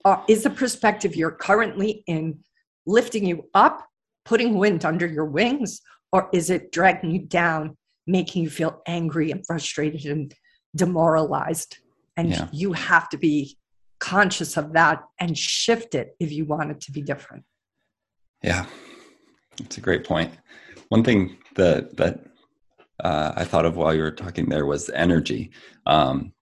Uh, 0.05 0.21
is 0.27 0.43
the 0.43 0.49
perspective 0.49 1.15
you're 1.15 1.31
currently 1.31 2.03
in 2.07 2.39
lifting 2.85 3.25
you 3.25 3.43
up 3.53 3.85
putting 4.25 4.57
wind 4.57 4.85
under 4.85 5.07
your 5.07 5.25
wings 5.25 5.81
or 6.11 6.29
is 6.33 6.49
it 6.49 6.71
dragging 6.71 7.11
you 7.11 7.19
down, 7.19 7.77
making 8.07 8.43
you 8.43 8.49
feel 8.49 8.81
angry 8.87 9.31
and 9.31 9.45
frustrated 9.45 10.05
and 10.05 10.33
demoralized? 10.75 11.77
And 12.17 12.31
yeah. 12.31 12.47
you 12.51 12.73
have 12.73 13.09
to 13.09 13.17
be 13.17 13.57
conscious 13.99 14.57
of 14.57 14.73
that 14.73 15.03
and 15.19 15.37
shift 15.37 15.95
it 15.95 16.15
if 16.19 16.31
you 16.31 16.45
want 16.45 16.71
it 16.71 16.81
to 16.81 16.91
be 16.91 17.01
different. 17.01 17.43
Yeah, 18.43 18.65
that's 19.57 19.77
a 19.77 19.81
great 19.81 20.05
point. 20.05 20.33
One 20.89 21.03
thing 21.03 21.37
that 21.55 21.95
that 21.97 22.25
uh, 23.03 23.33
I 23.35 23.45
thought 23.45 23.65
of 23.65 23.77
while 23.77 23.93
you 23.93 24.01
were 24.01 24.11
talking 24.11 24.47
there 24.47 24.65
was 24.65 24.89
energy, 24.89 25.51
um, 25.85 26.33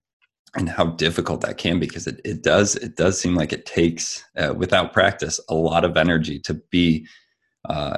and 0.56 0.70
how 0.70 0.86
difficult 0.86 1.42
that 1.42 1.58
can 1.58 1.80
be 1.80 1.88
because 1.88 2.08
it, 2.08 2.22
it 2.24 2.44
does 2.44 2.76
it 2.76 2.96
does 2.96 3.20
seem 3.20 3.36
like 3.36 3.54
it 3.54 3.66
takes 3.66 4.24
uh, 4.38 4.54
without 4.56 4.94
practice 4.94 5.40
a 5.50 5.54
lot 5.54 5.84
of 5.84 5.98
energy 5.98 6.40
to 6.40 6.56
be 6.72 7.08
uh, 7.70 7.98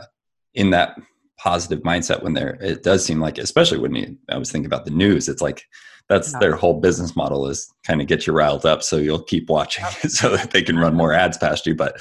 in 0.54 0.70
that 0.72 0.98
positive 1.40 1.80
mindset 1.84 2.22
when 2.22 2.34
they're 2.34 2.58
it 2.62 2.84
does 2.84 3.04
seem 3.04 3.20
like 3.20 3.38
especially 3.38 3.80
when 3.80 3.96
you 3.96 4.18
i 4.30 4.38
was 4.38 4.52
thinking 4.52 4.66
about 4.66 4.84
the 4.86 4.92
news 4.92 5.30
it's 5.30 5.42
like 5.42 5.64
that's 6.10 6.38
their 6.40 6.56
whole 6.56 6.80
business 6.80 7.16
model 7.16 7.48
is 7.48 7.72
kind 7.86 8.02
of 8.02 8.08
get 8.08 8.28
you 8.28 8.34
riled 8.34 8.66
up 8.66 8.84
so 8.84 8.98
you'll 8.98 9.24
keep 9.24 9.50
watching 9.50 9.86
so 10.10 10.36
that 10.36 10.52
they 10.52 10.62
can 10.62 10.78
run 10.78 10.96
more 10.96 11.14
ads 11.14 11.38
past 11.38 11.66
you 11.66 11.74
but 11.76 11.98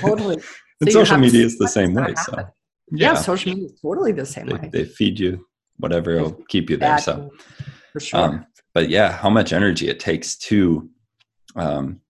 totally. 0.00 0.38
And 0.80 0.92
so 0.92 1.00
social 1.00 1.18
media 1.18 1.44
is 1.44 1.58
the 1.58 1.66
same 1.66 1.92
way 1.92 2.14
so 2.24 2.34
yeah, 2.90 3.12
yeah, 3.12 3.14
social 3.14 3.52
media 3.52 3.66
is 3.66 3.80
totally 3.80 4.12
the 4.12 4.26
same 4.26 4.46
they, 4.46 4.54
way. 4.54 4.70
they 4.72 4.84
feed 4.84 5.18
you 5.18 5.44
whatever 5.78 6.22
will 6.22 6.40
keep 6.48 6.70
you 6.70 6.76
there 6.76 6.98
so 6.98 7.30
for 7.92 8.00
sure. 8.00 8.20
um, 8.20 8.46
but 8.74 8.88
yeah 8.88 9.10
how 9.12 9.28
much 9.30 9.52
energy 9.52 9.88
it 9.88 9.98
takes 9.98 10.36
to 10.36 10.88
um 11.56 12.00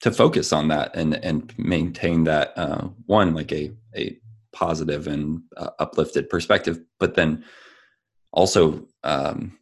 to 0.00 0.10
focus 0.10 0.52
on 0.52 0.68
that 0.68 0.94
and 0.94 1.14
and 1.24 1.54
maintain 1.58 2.24
that 2.24 2.52
uh 2.58 2.88
one 3.06 3.34
like 3.34 3.52
a 3.52 3.72
a 3.96 4.18
positive 4.58 5.06
and 5.06 5.40
uh, 5.56 5.70
uplifted 5.78 6.28
perspective, 6.28 6.80
but 6.98 7.14
then 7.14 7.44
also 8.32 8.84
um, 9.04 9.56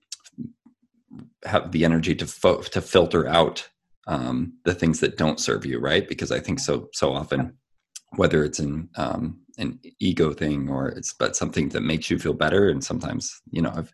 have 1.44 1.70
the 1.70 1.84
energy 1.84 2.14
to 2.14 2.26
fo- 2.26 2.62
to 2.62 2.80
filter 2.80 3.28
out 3.28 3.68
um, 4.06 4.54
the 4.64 4.74
things 4.74 5.00
that 5.00 5.18
don't 5.18 5.38
serve 5.38 5.66
you, 5.66 5.78
right? 5.78 6.08
Because 6.08 6.32
I 6.32 6.40
think 6.40 6.60
so 6.60 6.88
so 6.94 7.12
often, 7.12 7.58
whether 8.16 8.42
it's 8.42 8.58
in 8.58 8.88
um, 8.96 9.38
an 9.58 9.78
ego 10.00 10.32
thing 10.32 10.70
or 10.70 10.88
it's 10.88 11.12
but 11.12 11.36
something 11.36 11.68
that 11.70 11.82
makes 11.82 12.10
you 12.10 12.18
feel 12.18 12.32
better, 12.34 12.70
and 12.70 12.82
sometimes 12.82 13.42
you 13.50 13.60
know 13.60 13.72
I've 13.76 13.92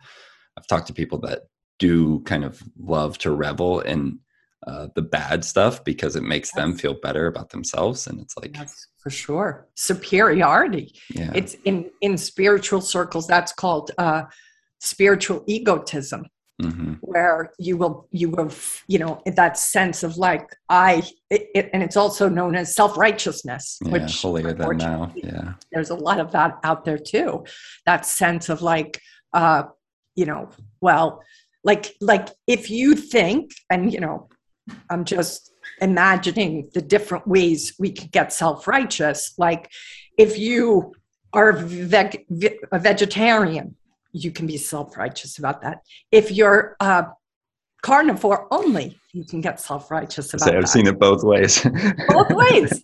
I've 0.56 0.68
talked 0.68 0.87
to 0.87 0.94
people 0.94 1.18
that 1.23 1.42
do 1.80 2.21
kind 2.21 2.44
of 2.44 2.62
love 2.78 3.18
to 3.18 3.32
revel 3.32 3.80
in 3.80 4.21
uh, 4.66 4.88
the 4.95 5.02
bad 5.02 5.45
stuff 5.45 5.83
because 5.85 6.16
it 6.16 6.23
makes 6.23 6.52
them 6.52 6.75
feel 6.75 6.95
better 6.95 7.26
about 7.26 7.50
themselves 7.50 8.07
and 8.07 8.21
it's 8.21 8.37
like 8.37 8.52
that's 8.52 8.87
for 8.99 9.11
sure. 9.11 9.66
Superiority. 9.75 10.95
Yeah. 11.11 11.33
it's 11.35 11.54
in 11.64 11.90
in 12.00 12.16
spiritual 12.16 12.81
circles 12.81 13.26
that's 13.26 13.52
called 13.52 13.90
uh 13.99 14.25
spiritual 14.81 15.45
egotism. 15.47 16.26
Mm-hmm. 16.61 16.92
where 17.00 17.50
you 17.59 17.76
will 17.76 18.07
you 18.12 18.28
will 18.28 18.50
you 18.87 18.99
know 18.99 19.21
that 19.25 19.59
sense 19.59 20.04
of 20.04 20.16
like 20.16 20.47
i 20.69 21.02
it, 21.31 21.49
it, 21.57 21.71
and 21.73 21.83
it's 21.83 21.97
also 21.97 22.28
known 22.28 22.54
as 22.54 22.76
self-righteousness 22.76 23.78
yeah, 23.83 23.90
which 23.90 24.21
holier 24.23 24.52
than 24.52 24.76
now 24.76 25.11
yeah. 25.16 25.54
there's 25.73 25.90
a 25.90 25.95
lot 25.95 26.21
of 26.21 26.31
that 26.33 26.59
out 26.62 26.85
there 26.85 26.99
too. 26.99 27.45
That 27.87 28.07
sense 28.07 28.49
of 28.49 28.62
like 28.62 29.00
uh 29.33 29.64
you 30.14 30.26
know 30.26 30.50
well 30.81 31.23
like 31.64 31.95
like 32.00 32.28
if 32.47 32.71
you 32.71 32.95
think 32.95 33.50
and 33.71 33.92
you 33.92 33.99
know 33.99 34.28
I'm 34.90 35.04
just 35.04 35.52
imagining 35.81 36.71
the 36.75 36.83
different 36.83 37.26
ways 37.26 37.75
we 37.78 37.92
could 37.92 38.12
get 38.12 38.33
self 38.33 38.66
righteous. 38.66 39.35
Like 39.38 39.71
if 40.19 40.38
you 40.38 40.95
are 41.33 41.50
a, 41.50 41.59
veg- 41.59 42.26
a 42.71 42.78
vegetarian, 42.78 43.76
you 44.12 44.31
can 44.31 44.47
be 44.47 44.57
self 44.57 44.97
righteous 44.97 45.38
about 45.38 45.62
that. 45.62 45.78
If 46.11 46.31
you're 46.31 46.76
a 46.81 47.07
carnivore 47.83 48.47
only, 48.50 49.00
you 49.12 49.25
can 49.25 49.40
get 49.40 49.61
self 49.61 49.90
righteous 49.90 50.35
about 50.35 50.47
that. 50.47 50.57
I've 50.57 50.62
that. 50.62 50.69
seen 50.69 50.87
it 50.87 50.99
both 50.99 51.25
ways. 51.25 51.62
both 51.62 52.33
ways. 52.52 52.83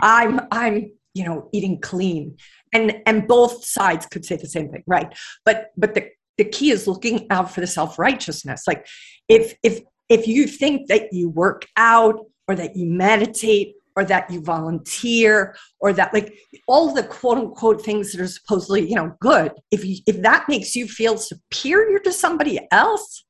I'm 0.00 0.40
I'm 0.50 0.92
you 1.14 1.24
know 1.24 1.48
eating 1.52 1.80
clean, 1.80 2.36
and 2.72 2.96
and 3.06 3.26
both 3.26 3.64
sides 3.64 4.06
could 4.06 4.24
say 4.24 4.36
the 4.36 4.46
same 4.46 4.70
thing, 4.70 4.84
right? 4.86 5.16
But 5.44 5.70
but 5.76 5.94
the 5.94 6.10
the 6.36 6.44
key 6.44 6.70
is 6.70 6.86
looking 6.86 7.26
out 7.30 7.50
for 7.50 7.60
the 7.60 7.66
self 7.66 7.98
righteousness. 7.98 8.64
Like 8.66 8.86
if 9.28 9.54
if 9.62 9.80
if 10.08 10.26
you 10.26 10.46
think 10.46 10.88
that 10.88 11.12
you 11.12 11.28
work 11.28 11.66
out 11.76 12.20
or 12.48 12.54
that 12.54 12.76
you 12.76 12.86
meditate 12.86 13.74
or 13.96 14.04
that 14.04 14.30
you 14.30 14.40
volunteer 14.42 15.56
or 15.80 15.92
that 15.92 16.12
like 16.12 16.34
all 16.68 16.92
the 16.92 17.02
quote 17.02 17.38
unquote 17.38 17.82
things 17.82 18.12
that 18.12 18.20
are 18.20 18.28
supposedly 18.28 18.88
you 18.88 18.94
know 18.94 19.14
good 19.20 19.52
if 19.70 19.84
you 19.84 19.96
if 20.06 20.20
that 20.22 20.44
makes 20.48 20.76
you 20.76 20.86
feel 20.86 21.16
superior 21.16 21.98
to 21.98 22.12
somebody 22.12 22.60
else 22.70 23.24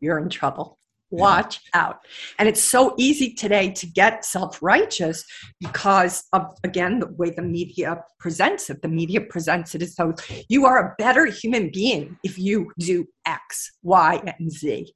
you're 0.00 0.18
in 0.18 0.28
trouble. 0.28 0.78
Watch 1.10 1.60
yeah. 1.72 1.82
out. 1.82 1.98
And 2.38 2.48
it's 2.48 2.62
so 2.62 2.94
easy 2.98 3.32
today 3.32 3.70
to 3.70 3.86
get 3.86 4.24
self-righteous 4.24 5.24
because 5.60 6.24
of 6.32 6.52
again 6.64 6.98
the 6.98 7.06
way 7.06 7.30
the 7.30 7.42
media 7.42 8.02
presents 8.18 8.70
it. 8.70 8.82
The 8.82 8.88
media 8.88 9.20
presents 9.20 9.76
it 9.76 9.82
as 9.82 9.94
though 9.94 10.14
you 10.48 10.66
are 10.66 10.78
a 10.78 10.94
better 10.98 11.26
human 11.26 11.70
being 11.72 12.18
if 12.24 12.38
you 12.38 12.72
do 12.80 13.06
x 13.24 13.70
y 13.82 14.20
and 14.26 14.50
z 14.50 14.92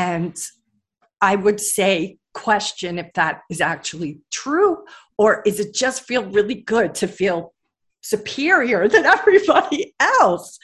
and 0.00 0.34
I 1.20 1.36
would 1.36 1.60
say, 1.60 2.16
question 2.32 2.98
if 2.98 3.12
that 3.14 3.42
is 3.50 3.60
actually 3.60 4.20
true, 4.30 4.84
or 5.18 5.42
is 5.44 5.60
it 5.60 5.74
just 5.74 6.04
feel 6.04 6.24
really 6.24 6.54
good 6.54 6.94
to 6.94 7.06
feel 7.06 7.52
superior 8.00 8.88
than 8.88 9.04
everybody 9.16 9.94
else? 10.00 10.58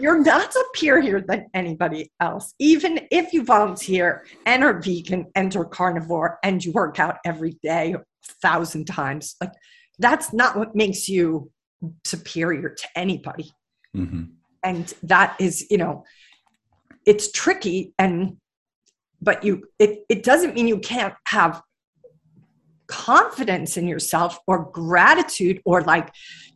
You're 0.00 0.22
not 0.22 0.52
superior 0.52 1.20
than 1.20 1.46
anybody 1.54 2.12
else. 2.20 2.54
Even 2.60 3.00
if 3.10 3.32
you 3.32 3.44
volunteer 3.44 4.24
and 4.46 4.62
are 4.62 4.80
vegan 4.80 5.26
and 5.34 5.54
are 5.56 5.64
carnivore 5.64 6.38
and 6.44 6.64
you 6.64 6.70
work 6.70 7.00
out 7.00 7.16
every 7.24 7.58
day 7.64 7.94
a 7.94 8.02
thousand 8.40 8.84
times, 8.84 9.34
like 9.40 9.54
that's 9.98 10.32
not 10.32 10.56
what 10.56 10.76
makes 10.76 11.08
you 11.08 11.50
superior 12.04 12.68
to 12.68 12.88
anybody. 12.94 13.50
Mm-hmm. 13.96 14.22
And 14.62 14.94
that 15.02 15.34
is, 15.40 15.66
you 15.68 15.78
know, 15.78 16.04
it's 17.04 17.32
tricky 17.32 17.94
and 17.98 18.36
but 19.20 19.44
you 19.44 19.64
it, 19.78 20.04
it 20.08 20.22
doesn't 20.22 20.54
mean 20.54 20.68
you 20.68 20.78
can't 20.78 21.14
have 21.26 21.62
confidence 22.86 23.76
in 23.76 23.86
yourself 23.86 24.38
or 24.46 24.70
gratitude 24.70 25.60
or 25.64 25.82
like 25.82 26.12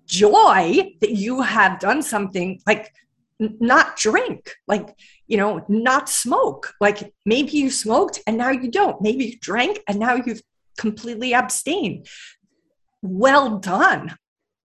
joy 0.07 0.95
that 1.01 1.11
you 1.11 1.43
have 1.43 1.79
done 1.79 2.03
something 2.03 2.61
like 2.67 2.91
not 3.39 3.97
drink 3.97 4.55
like 4.69 4.95
you 5.27 5.37
know 5.39 5.65
not 5.69 6.11
smoke. 6.11 6.75
Like 6.81 7.15
maybe 7.25 7.53
you 7.53 7.71
smoked 7.71 8.21
and 8.27 8.37
now 8.37 8.51
you 8.51 8.71
don't. 8.71 9.01
Maybe 9.01 9.25
you 9.25 9.39
drank 9.41 9.81
and 9.89 9.99
now 9.99 10.15
you've 10.15 10.43
completely 10.77 11.33
abstained. 11.33 12.07
Well 13.01 13.59
done. 13.59 14.17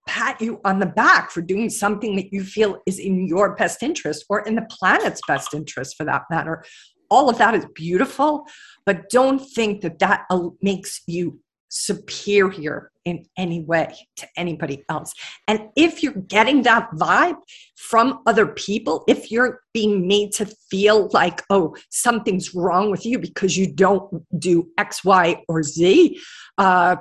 Pat 0.08 0.42
you 0.42 0.62
on 0.64 0.80
the 0.80 0.86
back 0.86 1.32
for 1.32 1.42
doing 1.42 1.70
something 1.70 2.16
that 2.18 2.32
you 2.32 2.44
feel 2.44 2.80
is 2.86 3.00
in 3.00 3.28
your 3.28 3.56
best 3.56 3.84
interest 3.84 4.26
or 4.30 4.42
in 4.42 4.56
the 4.56 4.68
planet's 4.70 5.22
best 5.28 5.54
interest 5.54 5.96
for 5.98 6.06
that 6.06 6.24
matter 6.30 6.64
all 7.10 7.30
of 7.30 7.38
that 7.38 7.56
is 7.56 7.66
beautiful, 7.74 8.46
but 8.86 9.10
don't 9.10 9.40
think 9.40 9.82
that 9.82 10.00
that 10.00 10.26
makes 10.62 11.02
you 11.08 11.40
superior 11.70 12.92
in 13.06 13.26
any 13.38 13.62
way 13.62 13.94
to 14.16 14.28
anybody 14.36 14.84
else. 14.90 15.14
And 15.48 15.70
if 15.76 16.04
you're 16.04 16.14
getting 16.14 16.64
that 16.64 16.90
vibe 16.92 17.38
from 17.76 18.20
other 18.26 18.48
people, 18.48 19.04
if 19.08 19.32
you're 19.32 19.62
being 19.74 20.08
made 20.08 20.34
to 20.34 20.46
feel 20.70 21.10
like, 21.14 21.44
oh, 21.50 21.76
something's 21.90 22.54
wrong 22.54 22.92
with 22.92 23.06
you 23.06 23.20
because 23.20 23.58
you 23.58 23.72
don't 23.72 24.26
do 24.40 24.70
X, 24.78 25.04
Y, 25.04 25.42
or 25.48 25.64
Z, 25.64 26.20
uh, 26.58 26.98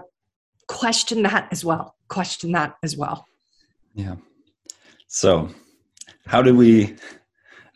question 0.69 1.23
that 1.23 1.49
as 1.51 1.65
well. 1.65 1.95
Question 2.09 2.53
that 2.53 2.75
as 2.83 2.97
well. 2.97 3.25
Yeah. 3.95 4.17
So, 5.09 5.49
how 6.27 6.43
do 6.43 6.55
we 6.55 6.97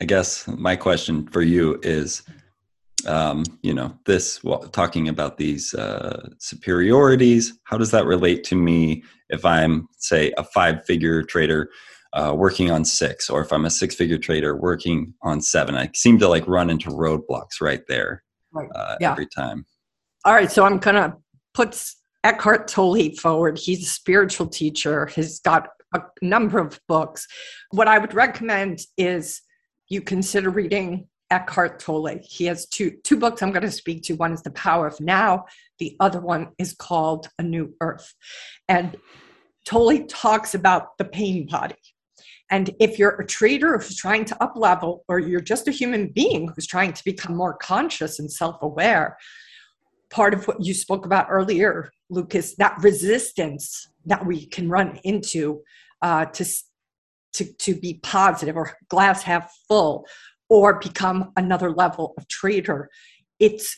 I 0.01 0.07
guess 0.07 0.49
my 0.49 0.77
question 0.77 1.27
for 1.27 1.43
you 1.43 1.79
is, 1.83 2.23
um, 3.07 3.45
you 3.63 3.75
know, 3.75 3.99
this 4.07 4.43
well, 4.43 4.61
talking 4.61 5.09
about 5.09 5.37
these 5.37 5.75
uh, 5.75 6.31
superiorities. 6.39 7.59
How 7.65 7.77
does 7.77 7.91
that 7.91 8.07
relate 8.07 8.45
to 8.45 8.57
me 8.57 9.05
if 9.29 9.45
I'm, 9.45 9.89
say, 9.99 10.33
a 10.39 10.45
five-figure 10.45 11.25
trader 11.25 11.71
uh, 12.15 12.35
working 12.37 12.71
on 12.71 12.85
six, 12.85 13.29
or 13.29 13.43
if 13.43 13.53
I'm 13.53 13.67
a 13.67 13.71
six-figure 13.71 14.19
trader 14.19 14.57
working 14.57 15.15
on 15.23 15.41
seven? 15.41 15.75
I 15.75 15.91
seem 15.95 16.19
to 16.19 16.29
like 16.29 16.47
run 16.49 16.71
into 16.71 16.91
roadblocks 16.91 17.61
right 17.61 17.83
there 17.87 18.23
right. 18.53 18.69
Uh, 18.75 18.97
yeah. 19.01 19.13
every 19.13 19.27
time. 19.27 19.67
All 20.25 20.35
right, 20.35 20.51
so 20.51 20.65
I'm 20.65 20.79
gonna 20.79 21.17
put 21.55 21.83
Eckhart 22.25 22.69
Tolle 22.69 23.11
forward. 23.17 23.59
He's 23.59 23.83
a 23.83 23.91
spiritual 23.91 24.47
teacher. 24.47 25.07
He's 25.07 25.41
got 25.41 25.69
a 25.95 26.01
number 26.23 26.59
of 26.59 26.81
books. 26.89 27.27
What 27.71 27.89
I 27.89 27.99
would 27.99 28.15
recommend 28.15 28.81
is 28.97 29.43
you 29.91 30.01
consider 30.01 30.49
reading 30.49 31.09
Eckhart 31.31 31.79
Tolle. 31.81 32.19
He 32.23 32.47
has 32.47 32.67
two 32.67 32.93
two 33.05 33.17
books 33.17 33.43
I'm 33.43 33.53
going 33.53 33.63
to 33.63 33.71
speak 33.71 34.03
to. 34.05 34.15
One 34.15 34.33
is 34.33 34.43
The 34.43 34.53
Power 34.53 34.87
of 34.87 35.01
Now. 35.01 35.45
The 35.79 35.97
other 36.01 36.21
one 36.21 36.49
is 36.59 36.73
called 36.73 37.29
A 37.39 37.43
New 37.43 37.75
Earth. 37.81 38.15
And 38.69 38.97
Tolle 39.67 40.07
talks 40.07 40.55
about 40.55 40.97
the 40.97 41.05
pain 41.05 41.47
body. 41.47 41.75
And 42.51 42.71
if 42.81 42.99
you're 42.99 43.21
a 43.21 43.27
trader 43.27 43.79
who's 43.79 43.97
trying 43.97 44.25
to 44.27 44.43
up 44.43 44.55
level, 44.57 45.05
or 45.09 45.21
you're 45.21 45.41
just 45.41 45.69
a 45.69 45.73
human 45.73 46.09
being 46.09 46.49
who's 46.49 46.67
trying 46.67 46.93
to 46.93 47.05
become 47.05 47.37
more 47.37 47.55
conscious 47.55 48.19
and 48.19 48.31
self 48.31 48.63
aware, 48.63 49.17
part 50.11 50.35
of 50.35 50.47
what 50.47 50.65
you 50.65 50.75
spoke 50.75 51.05
about 51.05 51.27
earlier, 51.31 51.93
Lucas, 52.11 52.55
that 52.57 52.77
resistance 52.81 53.89
that 54.07 54.25
we 54.25 54.47
can 54.47 54.69
run 54.69 54.99
into 55.05 55.63
uh, 56.03 56.25
to 56.27 56.45
to, 57.35 57.53
to 57.59 57.75
be 57.75 58.01
positive 58.03 58.57
or 58.57 58.77
glass 58.89 59.23
half 59.23 59.55
full 59.69 60.07
or 60.49 60.79
become 60.81 61.33
another 61.37 61.71
level 61.71 62.15
of 62.19 62.27
trader. 62.29 62.91
It's 63.39 63.77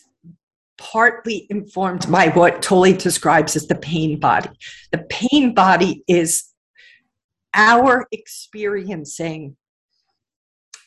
partly 0.78 1.46
informed 1.50 2.10
by 2.10 2.28
what 2.28 2.62
Tolle 2.62 2.92
describes 2.94 3.54
as 3.54 3.66
the 3.66 3.74
pain 3.74 4.18
body. 4.18 4.50
The 4.90 5.06
pain 5.10 5.54
body 5.54 6.02
is 6.08 6.44
our 7.54 8.06
experiencing 8.10 9.56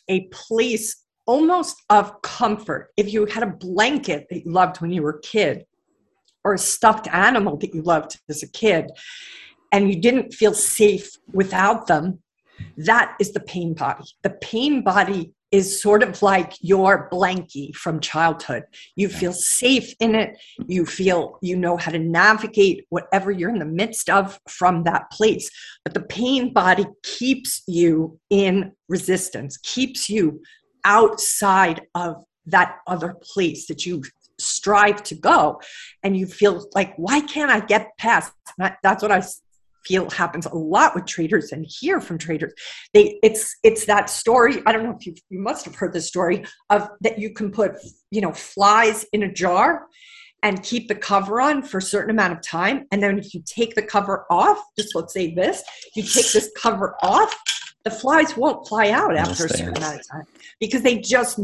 a 0.09 0.27
place 0.27 1.03
almost 1.25 1.81
of 1.89 2.21
comfort. 2.21 2.89
If 2.97 3.11
you 3.13 3.25
had 3.25 3.43
a 3.43 3.47
blanket 3.47 4.27
that 4.29 4.45
you 4.45 4.51
loved 4.51 4.81
when 4.81 4.91
you 4.91 5.01
were 5.01 5.17
a 5.17 5.21
kid, 5.21 5.65
or 6.43 6.53
a 6.53 6.59
stuffed 6.59 7.07
animal 7.07 7.57
that 7.57 7.73
you 7.73 7.81
loved 7.81 8.19
as 8.29 8.43
a 8.43 8.47
kid, 8.47 8.91
and 9.71 9.89
you 9.89 9.99
didn't 9.99 10.33
feel 10.33 10.53
safe 10.53 11.17
without 11.33 11.87
them, 11.87 12.19
that 12.77 13.15
is 13.19 13.31
the 13.31 13.39
pain 13.39 13.73
body. 13.73 14.05
The 14.23 14.31
pain 14.31 14.83
body 14.83 15.33
is 15.51 15.81
sort 15.81 16.03
of 16.03 16.21
like 16.21 16.53
your 16.59 17.09
blankie 17.09 17.73
from 17.75 17.99
childhood. 17.99 18.63
You 18.95 19.07
feel 19.07 19.31
safe 19.31 19.93
in 19.99 20.15
it. 20.15 20.37
You 20.67 20.85
feel 20.85 21.37
you 21.41 21.55
know 21.55 21.77
how 21.77 21.91
to 21.91 21.99
navigate 21.99 22.85
whatever 22.89 23.31
you're 23.31 23.51
in 23.51 23.59
the 23.59 23.65
midst 23.65 24.09
of 24.09 24.39
from 24.49 24.83
that 24.83 25.09
place. 25.11 25.49
But 25.83 25.93
the 25.93 26.01
pain 26.01 26.51
body 26.51 26.85
keeps 27.03 27.63
you 27.67 28.19
in 28.29 28.73
resistance, 28.89 29.57
keeps 29.57 30.09
you 30.09 30.41
outside 30.83 31.81
of 31.95 32.25
that 32.47 32.77
other 32.85 33.15
place 33.21 33.67
that 33.67 33.85
you 33.85 34.03
strive 34.39 35.01
to 35.03 35.15
go 35.15 35.61
and 36.03 36.17
you 36.17 36.27
feel 36.27 36.67
like 36.73 36.93
why 36.97 37.21
can't 37.21 37.49
i 37.49 37.59
get 37.59 37.97
past 37.97 38.33
that, 38.57 38.77
that's 38.83 39.01
what 39.01 39.11
i 39.11 39.23
feel 39.85 40.09
happens 40.09 40.45
a 40.45 40.55
lot 40.55 40.95
with 40.95 41.05
traders 41.05 41.51
and 41.51 41.65
hear 41.67 41.99
from 42.01 42.17
traders. 42.17 42.53
They 42.93 43.19
it's 43.23 43.55
it's 43.63 43.85
that 43.85 44.09
story 44.09 44.61
i 44.65 44.71
don't 44.71 44.83
know 44.83 44.95
if 44.99 45.05
you 45.05 45.13
you 45.29 45.39
must 45.39 45.65
have 45.65 45.75
heard 45.75 45.93
the 45.93 46.01
story 46.01 46.43
of 46.69 46.89
that 47.01 47.19
you 47.19 47.33
can 47.33 47.51
put 47.51 47.73
you 48.11 48.21
know 48.21 48.33
flies 48.33 49.05
in 49.13 49.23
a 49.23 49.31
jar 49.31 49.87
and 50.45 50.61
keep 50.61 50.87
the 50.87 50.95
cover 50.95 51.41
on 51.41 51.63
for 51.63 51.79
a 51.79 51.81
certain 51.81 52.11
amount 52.11 52.31
of 52.31 52.39
time. 52.41 52.85
And 52.91 53.01
then 53.01 53.17
if 53.17 53.33
you 53.33 53.41
take 53.45 53.73
the 53.73 53.81
cover 53.81 54.25
off 54.29 54.61
just 54.77 54.95
let's 54.95 55.13
say 55.13 55.33
this 55.33 55.63
you 55.95 56.03
take 56.03 56.31
this 56.31 56.51
cover 56.55 56.95
off 57.01 57.35
the 57.83 57.91
flies 57.91 58.37
won't 58.37 58.67
fly 58.67 58.89
out 58.89 59.15
after 59.15 59.45
a 59.45 59.49
certain 59.49 59.77
amount 59.77 59.99
of 59.99 60.07
time 60.07 60.23
because 60.59 60.81
they 60.81 60.99
just 60.99 61.39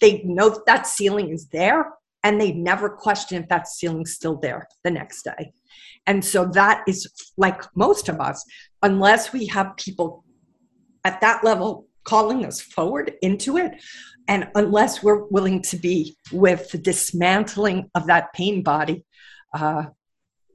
they 0.00 0.22
know 0.22 0.62
that 0.66 0.86
ceiling 0.86 1.30
is 1.30 1.48
there 1.48 1.92
and 2.24 2.40
they 2.40 2.52
never 2.52 2.88
question 2.88 3.42
if 3.42 3.48
that 3.48 3.68
ceiling's 3.68 4.12
still 4.12 4.36
there 4.36 4.66
the 4.84 4.90
next 4.90 5.22
day 5.22 5.52
and 6.08 6.24
so 6.24 6.46
that 6.46 6.84
is 6.88 7.06
like 7.36 7.62
most 7.76 8.08
of 8.08 8.18
us, 8.18 8.42
unless 8.82 9.30
we 9.30 9.44
have 9.46 9.76
people 9.76 10.24
at 11.04 11.20
that 11.20 11.44
level 11.44 11.86
calling 12.04 12.46
us 12.46 12.62
forward 12.62 13.12
into 13.20 13.58
it, 13.58 13.72
and 14.26 14.48
unless 14.54 15.02
we're 15.02 15.24
willing 15.24 15.60
to 15.62 15.76
be 15.76 16.16
with 16.32 16.70
the 16.70 16.78
dismantling 16.78 17.90
of 17.94 18.06
that 18.06 18.32
pain 18.32 18.62
body, 18.62 19.04
uh, 19.52 19.84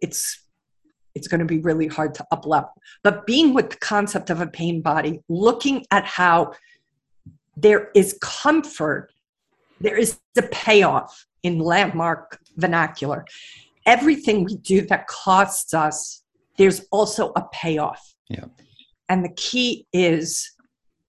it's 0.02 0.40
it's 1.14 1.28
going 1.28 1.40
to 1.40 1.46
be 1.46 1.60
really 1.60 1.86
hard 1.86 2.16
to 2.16 2.26
up 2.32 2.48
level. 2.48 2.74
But 3.04 3.28
being 3.28 3.54
with 3.54 3.70
the 3.70 3.78
concept 3.78 4.32
of 4.32 4.42
a 4.42 4.48
pain 4.48 4.82
body, 4.82 5.22
looking 5.30 5.86
at 5.92 6.06
how 6.06 6.54
there 7.56 7.92
is 7.94 8.18
comfort, 8.20 9.14
there 9.80 9.96
is 9.96 10.18
the 10.34 10.42
payoff 10.42 11.28
in 11.44 11.60
landmark 11.60 12.40
vernacular 12.58 13.26
everything 13.86 14.44
we 14.44 14.58
do 14.58 14.82
that 14.88 15.08
costs 15.08 15.74
us, 15.74 16.24
there's 16.58 16.86
also 16.92 17.32
a 17.36 17.44
payoff. 17.52 18.16
Yeah. 18.30 18.46
And 19.10 19.24
the 19.24 19.34
key 19.36 19.88
is 19.94 20.52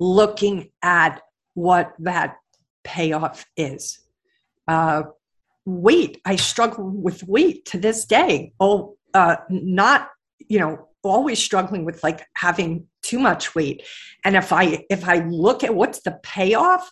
looking 0.00 0.70
at 0.82 1.20
what 1.54 1.92
that 2.00 2.36
payoff 2.82 3.46
is. 3.56 4.00
Uh, 4.66 5.04
weight, 5.64 6.20
I 6.24 6.36
struggle 6.36 6.88
with 6.88 7.22
weight 7.24 7.64
to 7.66 7.78
this 7.78 8.04
day. 8.04 8.52
Oh, 8.58 8.96
uh, 9.14 9.36
not, 9.48 10.10
you 10.48 10.58
know, 10.58 10.88
always 11.02 11.38
struggling 11.38 11.84
with 11.84 12.02
like 12.02 12.26
having 12.34 12.86
too 13.02 13.18
much 13.18 13.54
weight. 13.54 13.82
And 14.24 14.36
if 14.36 14.52
I 14.52 14.84
if 14.90 15.06
I 15.06 15.18
look 15.18 15.62
at 15.62 15.74
what's 15.74 16.00
the 16.00 16.18
payoff, 16.22 16.90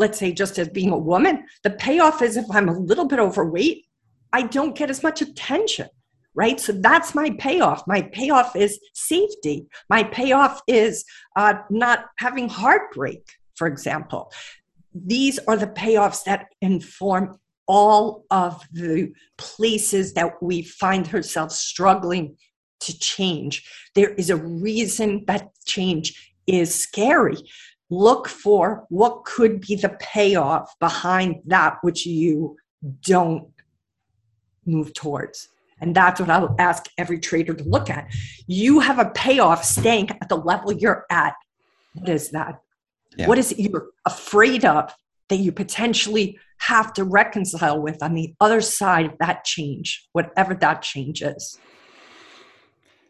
let's 0.00 0.18
say 0.18 0.32
just 0.32 0.58
as 0.58 0.68
being 0.68 0.90
a 0.90 0.98
woman, 0.98 1.44
the 1.62 1.70
payoff 1.70 2.22
is 2.22 2.36
if 2.36 2.46
I'm 2.50 2.68
a 2.68 2.78
little 2.78 3.06
bit 3.06 3.18
overweight, 3.18 3.84
I 4.32 4.42
don't 4.42 4.74
get 4.74 4.90
as 4.90 5.02
much 5.02 5.20
attention, 5.20 5.88
right? 6.34 6.58
So 6.58 6.72
that's 6.72 7.14
my 7.14 7.30
payoff. 7.38 7.86
My 7.86 8.02
payoff 8.02 8.56
is 8.56 8.80
safety. 8.94 9.66
My 9.90 10.02
payoff 10.02 10.62
is 10.66 11.04
uh, 11.36 11.54
not 11.68 12.06
having 12.16 12.48
heartbreak, 12.48 13.22
for 13.56 13.66
example. 13.66 14.32
These 14.94 15.38
are 15.46 15.58
the 15.58 15.66
payoffs 15.66 16.24
that 16.24 16.46
inform 16.62 17.38
all 17.68 18.24
of 18.30 18.66
the 18.72 19.12
places 19.36 20.14
that 20.14 20.42
we 20.42 20.62
find 20.62 21.12
ourselves 21.14 21.56
struggling 21.56 22.36
to 22.80 22.98
change. 22.98 23.68
There 23.94 24.14
is 24.14 24.30
a 24.30 24.36
reason 24.36 25.24
that 25.26 25.50
change 25.66 26.34
is 26.46 26.74
scary. 26.74 27.36
Look 27.90 28.28
for 28.28 28.86
what 28.88 29.24
could 29.24 29.60
be 29.60 29.74
the 29.74 29.90
payoff 30.00 30.78
behind 30.78 31.36
that 31.46 31.78
which 31.82 32.06
you 32.06 32.56
don't 33.02 33.48
move 34.64 34.94
towards. 34.94 35.48
And 35.80 35.94
that's 35.94 36.20
what 36.20 36.30
I'll 36.30 36.54
ask 36.58 36.86
every 36.98 37.18
trader 37.18 37.54
to 37.54 37.64
look 37.64 37.90
at. 37.90 38.06
You 38.46 38.80
have 38.80 38.98
a 38.98 39.10
payoff 39.10 39.64
staying 39.64 40.10
at 40.10 40.28
the 40.28 40.36
level 40.36 40.72
you're 40.72 41.06
at. 41.10 41.34
What 41.94 42.08
is 42.08 42.30
that? 42.30 42.60
Yeah. 43.16 43.26
What 43.26 43.38
is 43.38 43.52
it 43.52 43.58
you're 43.58 43.88
afraid 44.06 44.64
of 44.64 44.94
that 45.28 45.36
you 45.36 45.52
potentially 45.52 46.38
have 46.58 46.92
to 46.92 47.04
reconcile 47.04 47.80
with 47.80 48.02
on 48.02 48.14
the 48.14 48.34
other 48.40 48.60
side 48.60 49.06
of 49.06 49.18
that 49.18 49.44
change, 49.44 50.06
whatever 50.12 50.54
that 50.54 50.82
change 50.82 51.22
is? 51.22 51.58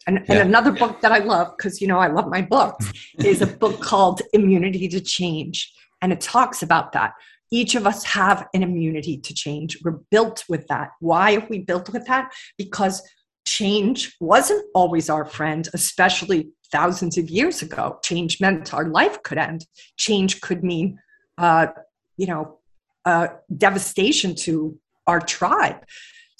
And, 0.07 0.25
yeah. 0.29 0.37
and 0.37 0.49
another 0.49 0.73
book 0.73 1.01
that 1.03 1.13
I 1.13 1.19
love, 1.19 1.55
because 1.57 1.81
you 1.81 1.87
know 1.87 1.99
I 1.99 2.09
love 2.09 2.29
my 2.29 2.43
books, 2.43 2.91
is 3.19 3.43
a 3.43 3.47
book 3.47 3.81
called 3.81 4.23
Immunity 4.33 4.89
to 4.89 5.01
Change. 5.01 5.73
And 6.03 6.13
it 6.13 6.21
talks 6.21 6.63
about 6.63 6.93
that 6.93 7.13
each 7.51 7.75
of 7.75 7.87
us 7.87 8.05
have 8.05 8.49
an 8.55 8.63
immunity 8.63 9.19
to 9.19 9.35
change. 9.35 9.79
We're 9.85 9.99
built 10.11 10.45
with 10.49 10.67
that. 10.69 10.91
Why 11.01 11.37
are 11.37 11.47
we 11.51 11.59
built 11.59 11.93
with 11.93 12.07
that? 12.07 12.33
Because 12.57 13.03
change 13.47 14.15
wasn't 14.21 14.65
always 14.75 15.11
our 15.11 15.25
friend, 15.25 15.69
especially 15.75 16.51
thousands 16.71 17.19
of 17.19 17.29
years 17.29 17.63
ago. 17.63 17.99
Change 18.05 18.41
meant 18.41 18.73
our 18.73 18.87
life 18.87 19.23
could 19.23 19.39
end. 19.39 19.67
Change 19.97 20.41
could 20.41 20.63
mean, 20.63 20.99
uh, 21.39 21.69
you 22.17 22.27
know, 22.27 22.59
uh, 23.05 23.29
devastation 23.57 24.35
to 24.37 24.79
our 25.07 25.21
tribe. 25.21 25.85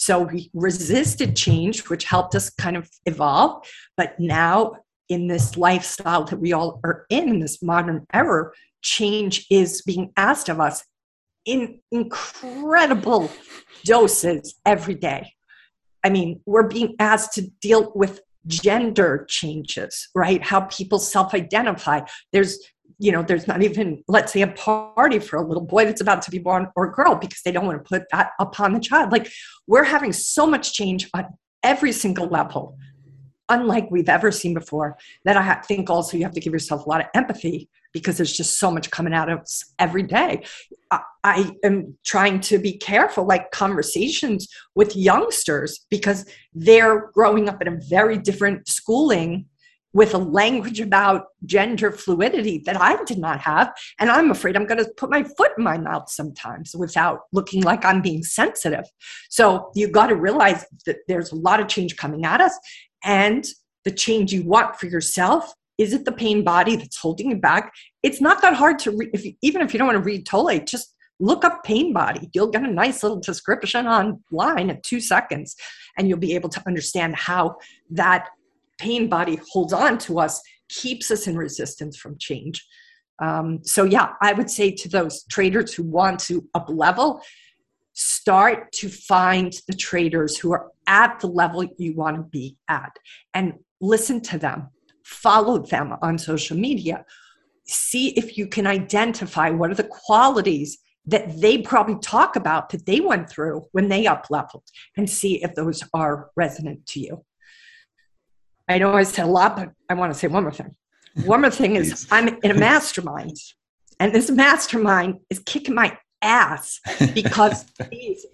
So 0.01 0.21
we 0.21 0.51
resisted 0.55 1.37
change, 1.37 1.91
which 1.91 2.05
helped 2.05 2.35
us 2.35 2.49
kind 2.49 2.75
of 2.75 2.89
evolve. 3.05 3.69
But 3.99 4.19
now, 4.19 4.77
in 5.11 5.27
this 5.27 5.59
lifestyle 5.59 6.25
that 6.25 6.39
we 6.39 6.55
all 6.55 6.81
are 6.83 7.05
in, 7.11 7.29
in 7.29 7.41
this 7.41 7.63
modern 7.63 8.07
era, 8.15 8.51
change 8.81 9.45
is 9.51 9.83
being 9.83 10.11
asked 10.17 10.49
of 10.49 10.59
us 10.59 10.83
in 11.45 11.81
incredible 11.93 13.31
doses 13.85 14.55
every 14.65 14.95
day. 14.95 15.35
I 16.03 16.09
mean, 16.09 16.41
we're 16.47 16.67
being 16.67 16.97
asked 16.99 17.35
to 17.35 17.43
deal 17.61 17.93
with 17.95 18.23
gender 18.47 19.27
changes, 19.29 20.09
right? 20.15 20.43
How 20.43 20.63
people 20.63 20.99
self 20.99 21.35
identify. 21.35 22.01
There's 22.33 22.59
you 23.01 23.11
know, 23.11 23.23
there's 23.23 23.49
not 23.49 23.63
even, 23.63 24.05
let's 24.09 24.31
say, 24.31 24.43
a 24.43 24.47
party 24.47 25.19
for 25.19 25.39
a 25.39 25.47
little 25.47 25.65
boy 25.65 25.87
that's 25.87 26.03
about 26.03 26.21
to 26.21 26.31
be 26.31 26.39
born 26.39 26.69
or 26.77 26.85
a 26.85 26.93
girl 26.93 27.15
because 27.15 27.41
they 27.43 27.51
don't 27.51 27.65
want 27.65 27.83
to 27.83 27.89
put 27.89 28.03
that 28.13 28.33
upon 28.39 28.75
the 28.75 28.79
child. 28.79 29.11
Like, 29.11 29.33
we're 29.67 29.85
having 29.85 30.13
so 30.13 30.47
much 30.47 30.75
change 30.75 31.09
on 31.15 31.25
every 31.63 31.93
single 31.93 32.27
level, 32.27 32.77
unlike 33.49 33.91
we've 33.91 34.11
ever 34.11 34.31
seen 34.31 34.53
before, 34.53 34.99
that 35.25 35.39
I 35.39 35.55
think 35.67 35.89
also 35.89 36.19
you 36.19 36.25
have 36.25 36.35
to 36.35 36.41
give 36.41 36.53
yourself 36.53 36.85
a 36.85 36.89
lot 36.91 37.01
of 37.01 37.07
empathy 37.15 37.71
because 37.93 38.19
there's 38.19 38.37
just 38.37 38.59
so 38.59 38.71
much 38.71 38.91
coming 38.91 39.15
out 39.15 39.31
of 39.31 39.41
us 39.41 39.65
every 39.79 40.03
day. 40.03 40.45
I, 40.91 41.01
I 41.25 41.53
am 41.65 41.97
trying 42.05 42.41
to 42.43 42.59
be 42.59 42.77
careful, 42.77 43.25
like 43.25 43.51
conversations 43.51 44.47
with 44.75 44.95
youngsters, 44.95 45.87
because 45.91 46.27
they're 46.53 47.11
growing 47.15 47.49
up 47.49 47.63
in 47.63 47.69
a 47.69 47.81
very 47.89 48.19
different 48.19 48.69
schooling 48.69 49.47
with 49.93 50.15
a 50.15 50.19
language 50.19 50.81
about 50.81 51.27
gender 51.47 51.91
fluidity 51.91 52.63
that 52.65 52.81
I 52.81 53.03
did 53.05 53.19
not 53.19 53.41
have. 53.41 53.73
And 53.99 54.11
I'm 54.11 54.31
afraid 54.31 54.57
I'm 54.57 54.67
going 54.67 54.83
to 54.83 54.91
put 54.97 55.11
my 55.11 55.25
foot 55.25 55.53
in 55.59 55.65
my 55.65 55.79
mouth 55.79 56.09
sometimes 56.09 56.75
without 56.77 57.21
looking 57.33 57.63
like 57.63 57.85
I'm 57.85 58.01
being 58.01 58.23
sensitive. 58.23 58.85
So 59.29 59.71
you've 59.75 59.93
got 59.93 60.07
to 60.09 60.17
realize 60.17 60.65
that 60.87 60.99
there's 61.09 61.33
a 61.33 61.37
lot 61.37 61.61
of 61.61 61.69
change 61.69 61.97
coming 61.97 62.25
at 62.25 62.41
us. 62.41 62.57
And 63.05 63.45
the 63.85 63.91
change 63.91 64.33
you 64.33 64.45
want 64.45 64.77
for 64.77 64.87
yourself 64.87 65.53
is 65.81 65.95
it 65.95 66.05
the 66.05 66.13
pain 66.13 66.45
body 66.45 66.77
that's 66.77 66.99
holding 66.99 67.31
you 67.31 67.37
back? 67.37 67.73
It's 68.03 68.21
not 68.21 68.43
that 68.43 68.53
hard 68.53 68.79
to 68.81 68.91
read. 68.91 69.09
If 69.15 69.25
even 69.41 69.63
if 69.63 69.73
you 69.73 69.79
don't 69.79 69.87
want 69.87 69.97
to 69.97 70.05
read 70.05 70.27
Tolle, 70.27 70.59
just 70.59 70.95
look 71.21 71.43
up 71.43 71.65
pain 71.65 71.95
body. 71.95 72.29
You'll 72.35 72.51
get 72.51 72.65
a 72.65 72.71
nice 72.71 73.03
little 73.03 73.19
description 73.19 73.87
online 73.87 74.69
in 74.69 74.79
two 74.83 75.01
seconds, 75.01 75.57
and 75.97 76.07
you'll 76.07 76.19
be 76.19 76.35
able 76.35 76.51
to 76.51 76.63
understand 76.67 77.17
how 77.17 77.57
that 77.93 78.29
pain 78.81 79.09
body 79.09 79.39
holds 79.53 79.73
on 79.73 79.99
to 79.99 80.19
us, 80.19 80.41
keeps 80.69 81.11
us 81.11 81.27
in 81.27 81.37
resistance 81.37 81.97
from 81.97 82.17
change. 82.19 82.67
Um, 83.21 83.61
so, 83.63 83.85
yeah, 83.85 84.15
I 84.23 84.33
would 84.33 84.51
say 84.51 84.71
to 84.73 84.89
those 84.89 85.25
traders 85.25 85.75
who 85.75 85.83
want 85.83 86.21
to 86.21 86.49
up 86.55 86.69
level, 86.69 87.23
start 87.93 88.73
to 88.73 88.89
find 88.89 89.53
the 89.67 89.75
traders 89.75 90.39
who 90.39 90.53
are 90.53 90.71
at 90.87 91.21
the 91.21 91.27
level 91.27 91.65
you 91.77 91.95
want 91.95 92.17
to 92.17 92.23
be 92.23 92.57
at 92.69 92.93
and 93.35 93.53
listen 93.81 94.21
to 94.21 94.39
them 94.39 94.69
follow 95.05 95.59
them 95.59 95.95
on 96.03 96.17
social 96.17 96.57
media 96.57 97.05
see 97.67 98.09
if 98.11 98.39
you 98.39 98.47
can 98.47 98.67
identify 98.67 99.51
what 99.51 99.71
are 99.71 99.75
the 99.75 99.85
qualities 99.85 100.79
that 101.07 101.41
they 101.41 101.59
probably 101.59 101.99
talk 102.01 102.37
about 102.37 102.69
that 102.71 102.87
they 102.87 103.01
went 103.01 103.29
through 103.29 103.63
when 103.73 103.89
they 103.89 104.07
up 104.07 104.27
leveled 104.31 104.65
and 104.97 105.09
see 105.11 105.43
if 105.43 105.55
those 105.55 105.83
are 105.93 106.31
resonant 106.37 106.85
to 106.87 107.01
you 107.01 107.25
i 108.71 108.79
know 108.79 108.95
i 108.95 109.03
said 109.03 109.25
a 109.25 109.29
lot 109.29 109.57
but 109.57 109.71
i 109.89 109.95
want 109.95 110.13
to 110.13 110.19
say 110.19 110.27
one 110.29 110.43
more 110.43 110.53
thing 110.53 110.75
one 111.25 111.41
more 111.41 111.51
thing 111.51 111.77
is 111.77 112.07
i'm 112.11 112.29
in 112.43 112.51
a 112.51 112.55
mastermind 112.55 113.37
and 113.99 114.15
this 114.15 114.31
mastermind 114.31 115.17
is 115.29 115.39
kicking 115.41 115.75
my 115.75 115.97
ass 116.23 116.81
because 117.15 117.67
these 117.91 118.27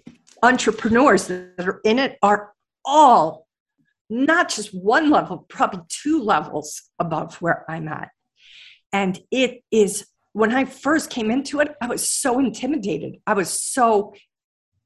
entrepreneurs 0.43 1.27
that 1.27 1.67
are 1.67 1.81
in 1.83 1.99
it 1.99 2.17
are 2.21 2.53
all 2.85 3.47
not 4.09 4.49
just 4.49 4.73
one 4.73 5.09
level, 5.09 5.45
probably 5.49 5.81
two 5.89 6.21
levels 6.21 6.83
above 6.99 7.35
where 7.41 7.69
I'm 7.69 7.87
at. 7.87 8.09
And 8.93 9.19
it 9.31 9.63
is 9.71 10.07
when 10.33 10.53
I 10.53 10.65
first 10.65 11.09
came 11.09 11.31
into 11.31 11.59
it, 11.59 11.75
I 11.81 11.87
was 11.87 12.09
so 12.09 12.39
intimidated. 12.39 13.17
I 13.25 13.33
was 13.33 13.49
so, 13.49 14.13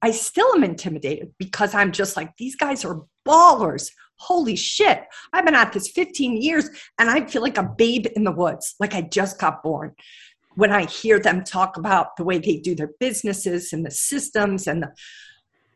I 0.02 0.12
still 0.12 0.48
am 0.56 0.64
intimidated 0.64 1.34
because 1.38 1.76
I'm 1.76 1.92
just 1.92 2.18
like, 2.18 2.36
these 2.38 2.56
guys 2.56 2.84
are 2.86 3.02
ballers. 3.28 3.92
Holy 4.22 4.56
shit. 4.56 5.02
I've 5.34 5.46
been 5.46 5.56
at 5.56 5.74
this 5.74 5.88
15 5.90 6.40
years 6.40 6.70
and 7.00 7.10
I 7.10 7.26
feel 7.26 7.42
like 7.42 7.58
a 7.58 7.64
babe 7.64 8.06
in 8.16 8.24
the 8.24 8.32
woods, 8.32 8.76
like 8.80 8.94
I 8.94 9.02
just 9.02 9.40
got 9.40 9.64
born. 9.64 9.96
When 10.54 10.72
I 10.72 10.86
hear 10.86 11.20
them 11.20 11.44
talk 11.44 11.76
about 11.76 12.16
the 12.18 12.24
way 12.24 12.38
they 12.38 12.58
do 12.58 12.76
their 12.76 12.92
businesses 13.00 13.74
and 13.74 13.84
the 13.84 13.90
systems 13.90 14.68
and 14.68 14.84
the 14.84 14.94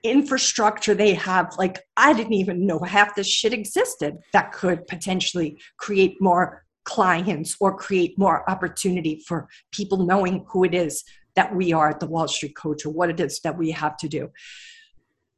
infrastructure 0.03 0.93
they 0.93 1.15
have, 1.15 1.55
like 1.57 1.79
I 1.97 2.13
didn't 2.13 2.33
even 2.33 2.67
know 2.67 2.77
half 2.77 3.15
this 3.15 3.27
shit 3.27 3.51
existed 3.51 4.17
that 4.31 4.51
could 4.51 4.85
potentially 4.85 5.59
create 5.77 6.21
more 6.21 6.65
clients 6.83 7.57
or 7.59 7.75
create 7.75 8.15
more 8.19 8.47
opportunity 8.47 9.23
for 9.27 9.49
people 9.71 10.05
knowing 10.05 10.45
who 10.49 10.65
it 10.65 10.75
is 10.75 11.03
that 11.35 11.55
we 11.55 11.73
are 11.73 11.89
at 11.89 11.99
the 11.99 12.05
Wall 12.05 12.27
Street 12.27 12.55
Coach 12.55 12.85
or 12.85 12.91
what 12.91 13.09
it 13.09 13.19
is 13.19 13.39
that 13.39 13.57
we 13.57 13.71
have 13.71 13.97
to 13.97 14.07
do. 14.07 14.29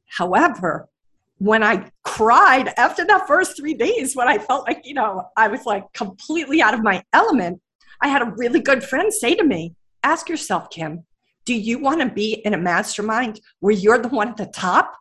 However, 0.08 0.90
when 1.38 1.62
I 1.62 1.90
cried 2.04 2.72
after 2.76 3.04
that 3.06 3.26
first 3.26 3.56
three 3.56 3.74
days, 3.74 4.14
when 4.14 4.28
I 4.28 4.38
felt 4.38 4.66
like, 4.66 4.80
you 4.84 4.94
know, 4.94 5.24
I 5.36 5.48
was 5.48 5.64
like 5.64 5.84
completely 5.92 6.60
out 6.60 6.74
of 6.74 6.82
my 6.82 7.02
element, 7.12 7.60
I 8.00 8.08
had 8.08 8.22
a 8.22 8.32
really 8.36 8.60
good 8.60 8.82
friend 8.84 9.12
say 9.12 9.34
to 9.34 9.44
me, 9.44 9.74
Ask 10.04 10.28
yourself, 10.28 10.70
Kim, 10.70 11.04
do 11.44 11.54
you 11.54 11.80
want 11.80 12.00
to 12.00 12.08
be 12.08 12.34
in 12.44 12.54
a 12.54 12.58
mastermind 12.58 13.40
where 13.60 13.74
you're 13.74 13.98
the 13.98 14.08
one 14.08 14.28
at 14.28 14.36
the 14.36 14.46
top? 14.46 14.94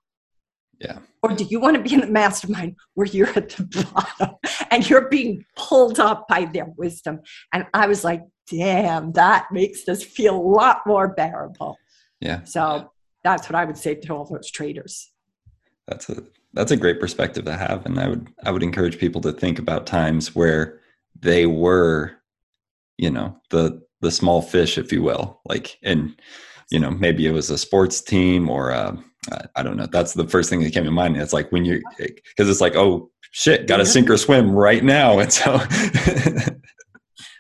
Yeah. 0.80 1.00
Or 1.22 1.32
do 1.34 1.44
you 1.44 1.60
want 1.60 1.78
to 1.78 1.84
be 1.84 1.94
in 1.94 2.02
the 2.02 2.08
mastermind 2.08 2.76
where 2.94 3.08
you're 3.08 3.30
at 3.30 3.50
the 3.50 3.88
bottom 3.94 4.36
and 4.72 4.88
you're 4.90 5.10
being 5.10 5.46
pulled 5.56 6.00
up 6.00 6.28
by 6.28 6.46
their 6.46 6.68
wisdom? 6.78 7.20
And 7.54 7.66
I 7.74 7.88
was 7.88 8.04
like, 8.04 8.24
damn, 8.50 9.12
that 9.14 9.48
makes 9.52 9.84
this 9.84 10.04
feel 10.04 10.36
a 10.36 10.42
lot 10.42 10.82
more 10.86 11.10
bearable. 11.10 11.78
Yeah. 12.22 12.44
So 12.44 12.92
that's 13.24 13.50
what 13.50 13.56
I 13.56 13.66
would 13.66 13.78
say 13.78 13.96
to 13.96 14.14
all 14.14 14.26
those 14.26 14.50
traders. 14.50 15.12
That's 15.88 16.10
a 16.10 16.24
that's 16.54 16.72
a 16.72 16.78
great 16.78 17.00
perspective 17.00 17.46
to 17.46 17.56
have. 17.56 17.86
And 17.86 18.00
I 18.00 18.08
would 18.08 18.28
I 18.44 18.52
would 18.52 18.64
encourage 18.64 18.98
people 18.98 19.22
to 19.22 19.32
think 19.32 19.60
about 19.60 19.88
times 19.88 20.36
where 20.36 20.80
they 21.20 21.46
were, 21.46 22.14
you 22.98 23.10
know, 23.10 23.40
the 23.50 23.82
the 24.02 24.12
small 24.12 24.42
fish, 24.42 24.78
if 24.78 24.92
you 24.92 25.02
will. 25.02 25.42
Like 25.46 25.78
and 25.84 26.16
you 26.70 26.80
know, 26.80 26.92
maybe 26.92 27.26
it 27.26 27.32
was 27.32 27.50
a 27.50 27.58
sports 27.58 28.02
team 28.02 28.50
or 28.50 28.74
um, 28.74 29.06
a 29.32 29.48
I 29.56 29.64
don't 29.64 29.78
know. 29.78 29.88
That's 29.88 30.14
the 30.14 30.28
first 30.28 30.50
thing 30.50 30.62
that 30.62 30.74
came 30.74 30.84
to 30.84 30.92
mind. 30.92 31.18
It's 31.18 31.34
like 31.34 31.52
when 31.52 31.66
you, 31.66 31.82
because 31.98 32.50
it's 32.50 32.62
like, 32.62 32.76
oh 32.76 33.10
shit, 33.32 33.68
got 33.68 33.78
to 33.78 33.86
sink 33.86 34.10
or 34.10 34.18
swim 34.18 34.52
right 34.52 34.84
now. 34.84 35.20
And 35.20 35.32
so 35.32 35.60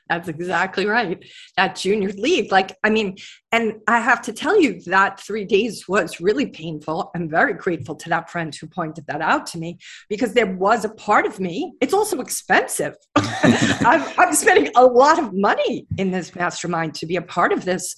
that's 0.10 0.28
exactly 0.28 0.86
right. 0.86 1.24
That 1.56 1.76
junior 1.76 2.12
league, 2.14 2.52
like, 2.52 2.76
I 2.84 2.90
mean, 2.90 3.18
and 3.52 3.76
I 3.88 4.00
have 4.00 4.22
to 4.24 4.34
tell 4.34 4.60
you 4.60 4.82
that 4.82 5.20
three 5.20 5.46
days 5.46 5.88
was 5.88 6.20
really 6.20 6.48
painful. 6.48 7.12
I'm 7.16 7.30
very 7.30 7.54
grateful 7.54 7.96
to 7.96 8.10
that 8.10 8.30
friend 8.30 8.54
who 8.54 8.68
pointed 8.68 9.06
that 9.08 9.22
out 9.22 9.46
to 9.48 9.58
me 9.58 9.80
because 10.10 10.34
there 10.34 10.56
was 10.56 10.86
a 10.86 10.90
part 10.90 11.26
of 11.26 11.40
me. 11.40 11.74
It's 11.82 11.94
also 11.94 12.20
expensive. 12.22 12.96
I'm, 13.16 14.04
I'm 14.18 14.34
spending 14.34 14.72
a 14.76 14.86
lot 14.86 15.20
of 15.20 15.34
money 15.34 15.88
in 15.98 16.12
this 16.12 16.36
mastermind 16.36 16.96
to 16.96 17.06
be 17.06 17.16
a 17.16 17.22
part 17.22 17.52
of 17.52 17.66
this 17.66 17.96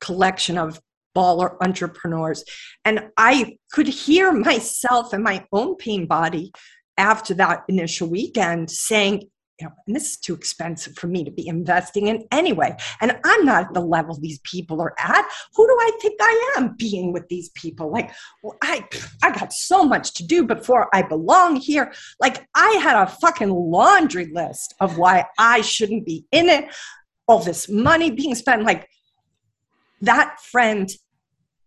collection 0.00 0.58
of 0.58 0.80
baller 1.16 1.56
entrepreneurs. 1.60 2.44
And 2.84 3.08
I 3.16 3.56
could 3.72 3.86
hear 3.86 4.32
myself 4.32 5.12
and 5.12 5.22
my 5.22 5.46
own 5.52 5.76
pain 5.76 6.06
body 6.06 6.52
after 6.98 7.34
that 7.34 7.64
initial 7.68 8.08
weekend 8.08 8.70
saying, 8.70 9.28
you 9.60 9.66
know, 9.66 9.72
and 9.86 9.94
this 9.94 10.10
is 10.10 10.16
too 10.16 10.34
expensive 10.34 10.96
for 10.96 11.06
me 11.06 11.22
to 11.22 11.30
be 11.30 11.46
investing 11.46 12.08
in 12.08 12.26
anyway. 12.32 12.74
And 13.00 13.16
I'm 13.24 13.44
not 13.44 13.66
at 13.66 13.74
the 13.74 13.80
level 13.80 14.18
these 14.18 14.40
people 14.40 14.80
are 14.80 14.94
at. 14.98 15.24
Who 15.54 15.66
do 15.66 15.76
I 15.80 15.92
think 16.00 16.16
I 16.20 16.54
am 16.56 16.74
being 16.76 17.12
with 17.12 17.28
these 17.28 17.50
people? 17.50 17.92
Like, 17.92 18.10
well, 18.42 18.56
I 18.62 18.84
I 19.22 19.30
got 19.30 19.52
so 19.52 19.84
much 19.84 20.14
to 20.14 20.26
do 20.26 20.44
before 20.44 20.88
I 20.92 21.02
belong 21.02 21.56
here. 21.56 21.92
Like 22.20 22.46
I 22.54 22.70
had 22.82 23.00
a 23.00 23.06
fucking 23.06 23.50
laundry 23.50 24.26
list 24.32 24.74
of 24.80 24.98
why 24.98 25.26
I 25.38 25.60
shouldn't 25.60 26.04
be 26.04 26.26
in 26.32 26.48
it. 26.48 26.64
All 27.28 27.38
this 27.38 27.68
money 27.68 28.10
being 28.10 28.34
spent. 28.34 28.64
Like 28.64 28.88
that 30.00 30.40
friend 30.40 30.90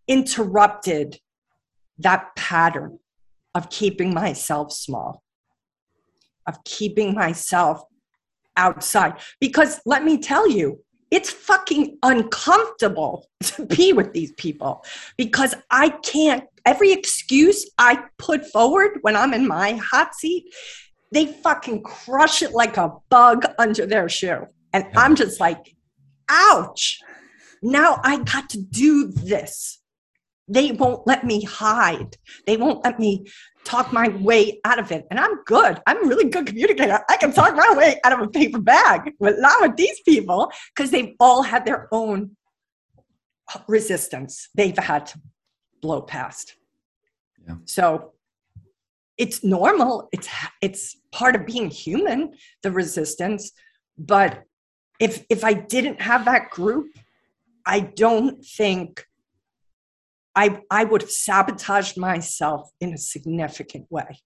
interrupted 0.08 1.20
that 2.00 2.36
pattern 2.36 3.00
of 3.56 3.70
keeping 3.70 4.14
myself 4.14 4.72
small, 4.72 5.24
of 6.48 6.64
keeping 6.64 7.14
myself 7.14 7.84
outside. 8.56 9.20
Because 9.40 9.80
let 9.86 10.04
me 10.04 10.18
tell 10.18 10.50
you, 10.50 10.84
it's 11.12 11.30
fucking 11.30 11.98
uncomfortable 12.04 13.28
to 13.44 13.66
be 13.66 13.94
with 13.94 14.14
these 14.14 14.32
people 14.34 14.84
because 15.16 15.56
I 15.70 15.90
can't, 15.90 16.44
every 16.66 16.92
excuse 16.92 17.70
I 17.78 18.04
put 18.18 18.46
forward 18.46 19.00
when 19.02 19.16
I'm 19.16 19.34
in 19.34 19.48
my 19.48 19.74
hot 19.74 20.16
seat, 20.16 20.54
they 21.12 21.28
fucking 21.28 21.84
crush 21.84 22.42
it 22.42 22.52
like 22.52 22.76
a 22.76 22.92
bug 23.10 23.46
under 23.58 23.86
their 23.86 24.10
shoe. 24.10 24.48
And 24.74 24.86
I'm 24.96 25.16
just 25.16 25.40
like, 25.40 25.76
ouch. 26.28 27.00
Now 27.64 28.02
I 28.04 28.18
got 28.18 28.50
to 28.50 28.62
do 28.62 29.08
this 29.08 29.80
they 30.48 30.72
won't 30.72 31.06
let 31.06 31.24
me 31.24 31.44
hide. 31.44 32.16
They 32.46 32.58
won't 32.58 32.84
let 32.84 33.00
me 33.00 33.26
talk 33.68 33.92
my 33.92 34.08
way 34.08 34.60
out 34.64 34.80
of 34.80 34.92
it. 34.92 35.06
And 35.12 35.20
I'm 35.20 35.44
good. 35.44 35.80
I'm 35.86 36.06
a 36.06 36.08
really 36.08 36.30
good 36.30 36.48
communicator. 36.48 37.00
I 37.10 37.18
can 37.18 37.34
talk 37.34 37.54
my 37.56 37.74
way 37.76 38.00
out 38.04 38.14
of 38.14 38.22
a 38.22 38.30
paper 38.30 38.60
bag, 38.60 39.12
but 39.20 39.40
not 39.40 39.62
with 39.62 39.76
these 39.76 40.00
people 40.02 40.52
because 40.74 40.90
they've 40.90 41.14
all 41.20 41.44
had 41.44 41.66
their 41.66 41.88
own 41.92 42.38
resistance 43.68 44.50
they've 44.56 44.78
had 44.78 45.06
to 45.08 45.20
blow 45.82 46.02
past. 46.02 46.56
Yeah. 47.48 47.56
So 47.66 48.14
it's 49.18 49.44
normal. 49.44 50.10
It's 50.12 50.30
it's 50.62 50.98
part 51.12 51.36
of 51.36 51.46
being 51.46 51.70
human, 51.70 52.34
the 52.64 52.72
resistance. 52.72 53.52
But 53.98 54.44
if 55.00 55.26
if 55.30 55.44
I 55.44 55.54
didn't 55.54 56.02
have 56.02 56.26
that 56.26 56.50
group, 56.52 56.88
I 57.66 57.80
don't 57.80 58.46
think 58.46 59.06
I, 60.38 60.62
I 60.70 60.84
would 60.84 61.02
have 61.02 61.10
sabotaged 61.10 61.98
myself 61.98 62.70
in 62.80 62.94
a 62.94 62.98
significant 62.98 63.88
way. 63.90 64.20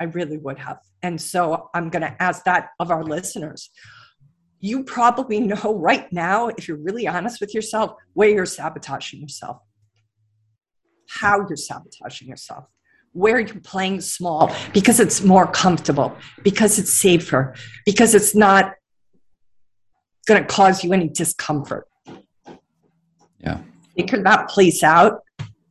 I 0.00 0.04
really 0.04 0.38
would 0.38 0.58
have. 0.58 0.78
And 1.04 1.20
so 1.20 1.70
I'm 1.72 1.88
going 1.88 2.02
to 2.02 2.20
ask 2.20 2.42
that 2.44 2.70
of 2.80 2.90
our 2.90 3.04
listeners. 3.04 3.70
You 4.58 4.82
probably 4.82 5.38
know 5.38 5.78
right 5.78 6.12
now, 6.12 6.48
if 6.48 6.66
you're 6.66 6.82
really 6.82 7.06
honest 7.06 7.40
with 7.40 7.54
yourself, 7.54 7.92
where 8.14 8.28
you're 8.28 8.44
sabotaging 8.44 9.20
yourself, 9.20 9.58
how 11.08 11.46
you're 11.48 11.56
sabotaging 11.56 12.26
yourself, 12.26 12.64
where 13.12 13.38
you're 13.38 13.60
playing 13.60 14.00
small 14.00 14.52
because 14.74 14.98
it's 14.98 15.22
more 15.22 15.46
comfortable, 15.46 16.16
because 16.42 16.80
it's 16.80 16.92
safer, 16.92 17.54
because 17.86 18.16
it's 18.16 18.34
not 18.34 18.74
going 20.26 20.42
to 20.42 20.48
cause 20.48 20.82
you 20.82 20.92
any 20.92 21.08
discomfort. 21.08 21.86
Yeah 23.38 23.58
figure 23.96 24.22
that 24.22 24.48
place 24.48 24.82
out 24.82 25.22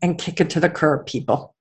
and 0.01 0.17
kick 0.17 0.41
it 0.41 0.49
to 0.51 0.59
the 0.59 0.69
curb, 0.69 1.05
people. 1.05 1.55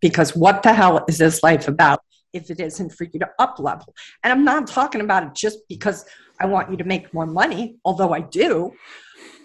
Because 0.00 0.36
what 0.36 0.62
the 0.62 0.72
hell 0.72 1.04
is 1.08 1.18
this 1.18 1.42
life 1.42 1.68
about 1.68 2.00
if 2.32 2.50
it 2.50 2.60
isn't 2.60 2.90
for 2.90 3.04
you 3.04 3.18
to 3.20 3.28
up 3.38 3.58
level? 3.58 3.94
And 4.22 4.32
I'm 4.32 4.44
not 4.44 4.66
talking 4.66 5.00
about 5.00 5.24
it 5.24 5.34
just 5.34 5.58
because 5.68 6.04
I 6.40 6.46
want 6.46 6.70
you 6.70 6.76
to 6.76 6.84
make 6.84 7.12
more 7.12 7.26
money, 7.26 7.78
although 7.84 8.12
I 8.12 8.20
do, 8.20 8.72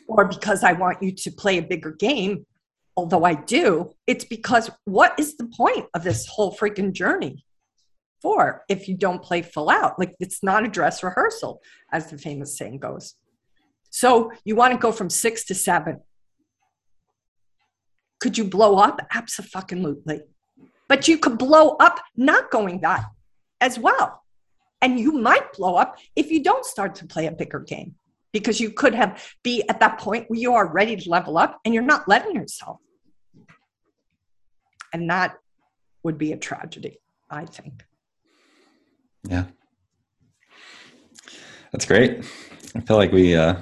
or 0.08 0.26
because 0.26 0.63
I 0.63 0.73
want 0.73 1.02
you 1.02 1.12
to 1.12 1.32
play 1.32 1.58
a 1.58 1.62
bigger 1.62 1.91
game, 1.91 2.45
although 2.95 3.23
I 3.23 3.34
do. 3.34 3.93
It's 4.06 4.26
because 4.26 4.69
what 4.86 5.17
is 5.19 5.38
the 5.38 5.47
point 5.47 5.88
of 5.93 6.04
this 6.04 6.28
whole 6.28 6.56
freaking 6.56 6.93
journey? 6.93 7.45
For 8.21 8.63
if 8.69 8.88
you 8.88 8.95
don't 8.95 9.21
play 9.21 9.41
full 9.41 9.69
out, 9.69 9.99
like 9.99 10.15
it's 10.19 10.43
not 10.43 10.63
a 10.63 10.69
dress 10.69 11.04
rehearsal, 11.04 11.62
as 11.91 12.10
the 12.10 12.17
famous 12.17 12.58
saying 12.58 12.80
goes. 12.80 13.15
So 13.89 14.32
you 14.45 14.56
want 14.56 14.73
to 14.73 14.80
go 14.80 14.91
from 14.91 15.10
six 15.10 15.43
to 15.45 15.56
seven 15.56 15.99
could 18.24 18.38
you 18.38 18.46
blow 18.46 18.78
up? 18.78 19.02
Absolutely. 19.14 20.22
But 20.88 21.10
you 21.10 21.18
could 21.18 21.38
blow 21.38 21.76
up 21.88 22.00
not 22.16 22.52
going 22.52 22.80
that 22.80 23.04
as 23.60 23.78
well. 23.78 24.24
And 24.82 24.98
you 24.98 25.12
might 25.12 25.52
blow 25.52 25.76
up 25.76 25.98
if 26.16 26.32
you 26.32 26.42
don't 26.42 26.64
start 26.64 26.96
to 26.96 27.06
play 27.06 27.26
a 27.28 27.34
bigger 27.34 27.60
game 27.60 27.96
because 28.32 28.62
you 28.62 28.72
could 28.72 28.96
have 28.96 29.22
be 29.44 29.68
at 29.68 29.82
that 29.82 30.00
point 30.00 30.30
where 30.30 30.40
you 30.40 30.54
are 30.54 30.66
ready 30.72 30.96
to 30.96 31.10
level 31.10 31.38
up 31.38 31.60
and 31.66 31.74
you're 31.74 31.84
not 31.84 32.08
letting 32.08 32.34
yourself. 32.34 32.78
And 34.94 35.10
that 35.10 35.36
would 36.04 36.18
be 36.18 36.32
a 36.32 36.38
tragedy, 36.38 37.00
I 37.30 37.44
think. 37.44 37.84
Yeah. 39.28 39.48
That's 41.74 41.86
great. 41.86 42.20
I 42.74 42.80
feel 42.80 42.96
like 42.96 43.12
we 43.12 43.36
uh 43.36 43.56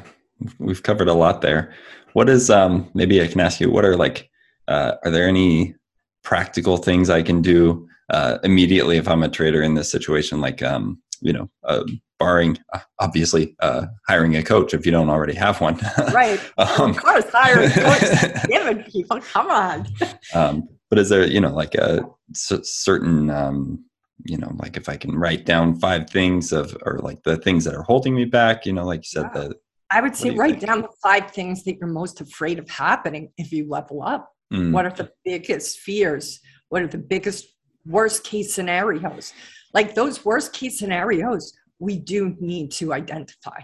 we've 0.60 0.84
covered 0.84 1.08
a 1.08 1.14
lot 1.14 1.42
there. 1.42 1.74
What 2.14 2.30
is 2.30 2.52
um 2.52 2.92
maybe 2.94 3.24
I 3.24 3.28
can 3.28 3.42
ask 3.42 3.60
you 3.60 3.72
what 3.72 3.86
are 3.86 3.98
like 3.98 4.31
uh, 4.72 4.96
are 5.04 5.12
there 5.12 5.28
any 5.28 5.76
practical 6.24 6.78
things 6.78 7.10
I 7.10 7.22
can 7.22 7.42
do 7.42 7.88
uh, 8.10 8.38
immediately 8.44 8.98
if 8.98 9.08
I'm 9.08 9.24
a 9.24 9.30
trader 9.30 9.62
in 9.62 9.74
this 9.76 9.92
situation, 9.92 10.42
like 10.42 10.62
um, 10.62 11.02
you 11.22 11.34
know, 11.34 11.50
a 11.64 11.84
barring 12.20 12.58
uh, 12.74 12.80
obviously 13.00 13.56
uh, 13.60 13.86
hiring 14.08 14.36
a 14.36 14.44
coach 14.44 14.74
if 14.74 14.86
you 14.86 14.92
don't 14.92 15.10
already 15.10 15.34
have 15.34 15.62
one. 15.62 15.80
right. 16.14 16.40
um, 16.58 16.92
of 16.92 16.98
course, 16.98 17.26
hire 17.32 17.62
a 17.62 17.70
coach. 17.70 18.48
Given 18.48 18.84
people, 18.84 19.20
come 19.22 19.50
on. 19.50 19.88
um, 20.34 20.68
but 20.90 21.00
is 21.00 21.10
there, 21.10 21.26
you 21.26 21.40
know, 21.40 21.54
like 21.54 21.76
a 21.76 22.04
c- 22.34 22.64
certain, 22.64 23.30
um, 23.30 23.86
you 24.26 24.38
know, 24.38 24.52
like 24.60 24.78
if 24.78 24.90
I 24.90 24.98
can 24.98 25.18
write 25.18 25.46
down 25.46 25.80
five 25.80 26.10
things 26.10 26.52
of, 26.52 26.76
or 26.86 27.00
like 27.00 27.24
the 27.24 27.38
things 27.38 27.64
that 27.64 27.74
are 27.74 27.84
holding 27.84 28.14
me 28.14 28.26
back, 28.26 28.66
you 28.66 28.74
know, 28.74 28.86
like 28.86 29.00
you 29.00 29.22
said, 29.22 29.30
yeah. 29.34 29.42
the. 29.42 29.56
I 29.94 30.02
would 30.02 30.16
say 30.16 30.30
write 30.30 30.60
think? 30.60 30.66
down 30.66 30.82
the 30.82 30.90
five 31.04 31.32
things 31.32 31.64
that 31.64 31.78
you're 31.78 31.90
most 31.90 32.22
afraid 32.22 32.60
of 32.60 32.70
happening 32.70 33.32
if 33.38 33.52
you 33.52 33.68
level 33.68 34.02
up. 34.04 34.30
Mm. 34.52 34.72
What 34.72 34.86
are 34.86 34.92
the 34.92 35.12
biggest 35.24 35.80
fears? 35.80 36.40
What 36.70 36.82
are 36.82 36.88
the 36.88 36.98
biggest 36.98 37.48
worst 37.86 38.24
case 38.24 38.54
scenarios? 38.54 39.34
Like 39.74 39.96
those 39.96 40.26
worst 40.26 40.54
case 40.54 40.78
scenarios, 40.78 41.54
we 41.80 41.98
do 41.98 42.36
need 42.40 42.72
to 42.74 42.94
identify. 42.94 43.62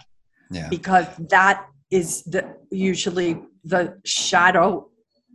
Yeah. 0.50 0.70
Because 0.70 1.08
that 1.30 1.68
is 1.92 2.24
the 2.24 2.56
usually 2.72 3.42
the 3.64 4.00
shadow 4.06 4.90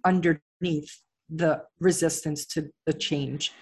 underneath 0.05 1.01
the 1.29 1.63
resistance 1.81 2.47
to 2.47 2.71
the 2.87 2.93
change. 2.93 3.53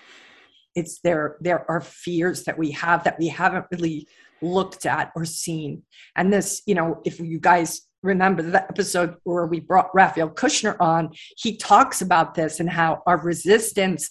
It's 0.75 1.01
there 1.01 1.37
there 1.41 1.69
are 1.71 1.81
fears 1.81 2.45
that 2.45 2.57
we 2.57 2.71
have 2.73 3.05
that 3.05 3.19
we 3.19 3.29
haven't 3.29 3.67
really 3.73 4.07
looked 4.43 4.87
at 4.87 5.11
or 5.15 5.25
seen. 5.25 5.83
And 6.17 6.33
this, 6.33 6.63
you 6.67 6.75
know, 6.75 7.01
if 7.05 7.21
you 7.21 7.39
guys 7.39 7.83
remember 8.03 8.43
the 8.43 8.63
episode 8.63 9.17
where 9.25 9.47
we 9.47 9.61
brought 9.61 9.95
Raphael 9.95 10.31
Kushner 10.31 10.77
on, 10.81 11.11
he 11.37 11.57
talks 11.57 12.01
about 12.01 12.35
this 12.35 12.61
and 12.61 12.71
how 12.71 13.03
our 13.07 13.19
resistance 13.19 14.11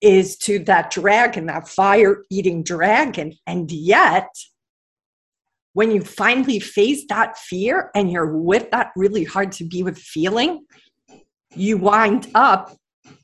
is 0.00 0.36
to 0.38 0.58
that 0.60 0.90
dragon, 0.90 1.46
that 1.46 1.68
fire 1.68 2.24
eating 2.30 2.62
dragon. 2.62 3.32
And 3.46 3.70
yet, 3.70 4.28
when 5.72 5.90
you 5.90 6.02
finally 6.02 6.60
face 6.60 7.04
that 7.08 7.36
fear 7.38 7.90
and 7.94 8.10
you're 8.10 8.36
with 8.36 8.70
that 8.70 8.92
really 8.96 9.24
hard 9.24 9.52
to 9.52 9.64
be 9.64 9.82
with 9.82 9.98
feeling, 9.98 10.64
you 11.54 11.78
wind 11.78 12.28
up, 12.34 12.76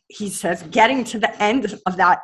he 0.09 0.29
says, 0.29 0.63
getting 0.71 1.05
to 1.05 1.19
the 1.19 1.43
end 1.43 1.79
of 1.87 1.97
that 1.97 2.21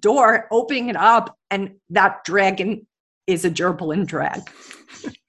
door, 0.00 0.48
opening 0.50 0.88
it 0.88 0.96
up, 0.96 1.36
and 1.50 1.76
that 1.90 2.24
dragon 2.24 2.86
is 3.26 3.44
a 3.44 3.50
gerbil 3.50 3.94
in 3.94 4.04
drag. 4.04 4.40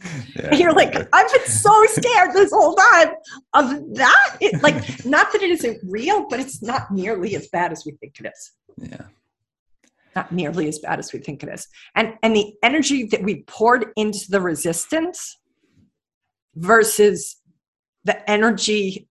Yeah, 0.36 0.54
you're 0.54 0.72
like, 0.72 0.94
I've 1.12 1.32
been 1.32 1.46
so 1.46 1.84
scared 1.86 2.34
this 2.34 2.52
whole 2.52 2.74
time 2.74 3.08
of 3.54 3.94
that. 3.94 4.36
It, 4.40 4.62
like, 4.62 4.74
not 5.06 5.32
that 5.32 5.42
it 5.42 5.50
isn't 5.50 5.80
real, 5.82 6.26
but 6.28 6.38
it's 6.38 6.62
not 6.62 6.90
nearly 6.90 7.34
as 7.34 7.48
bad 7.48 7.72
as 7.72 7.84
we 7.86 7.92
think 7.92 8.20
it 8.20 8.26
is. 8.26 8.52
Yeah. 8.76 9.06
Not 10.14 10.30
nearly 10.30 10.68
as 10.68 10.78
bad 10.78 10.98
as 10.98 11.12
we 11.12 11.20
think 11.20 11.42
it 11.42 11.48
is. 11.48 11.66
And 11.94 12.14
and 12.22 12.36
the 12.36 12.54
energy 12.62 13.04
that 13.04 13.22
we 13.22 13.42
poured 13.44 13.86
into 13.96 14.30
the 14.30 14.40
resistance 14.40 15.38
versus 16.54 17.36
the 18.04 18.30
energy 18.30 19.08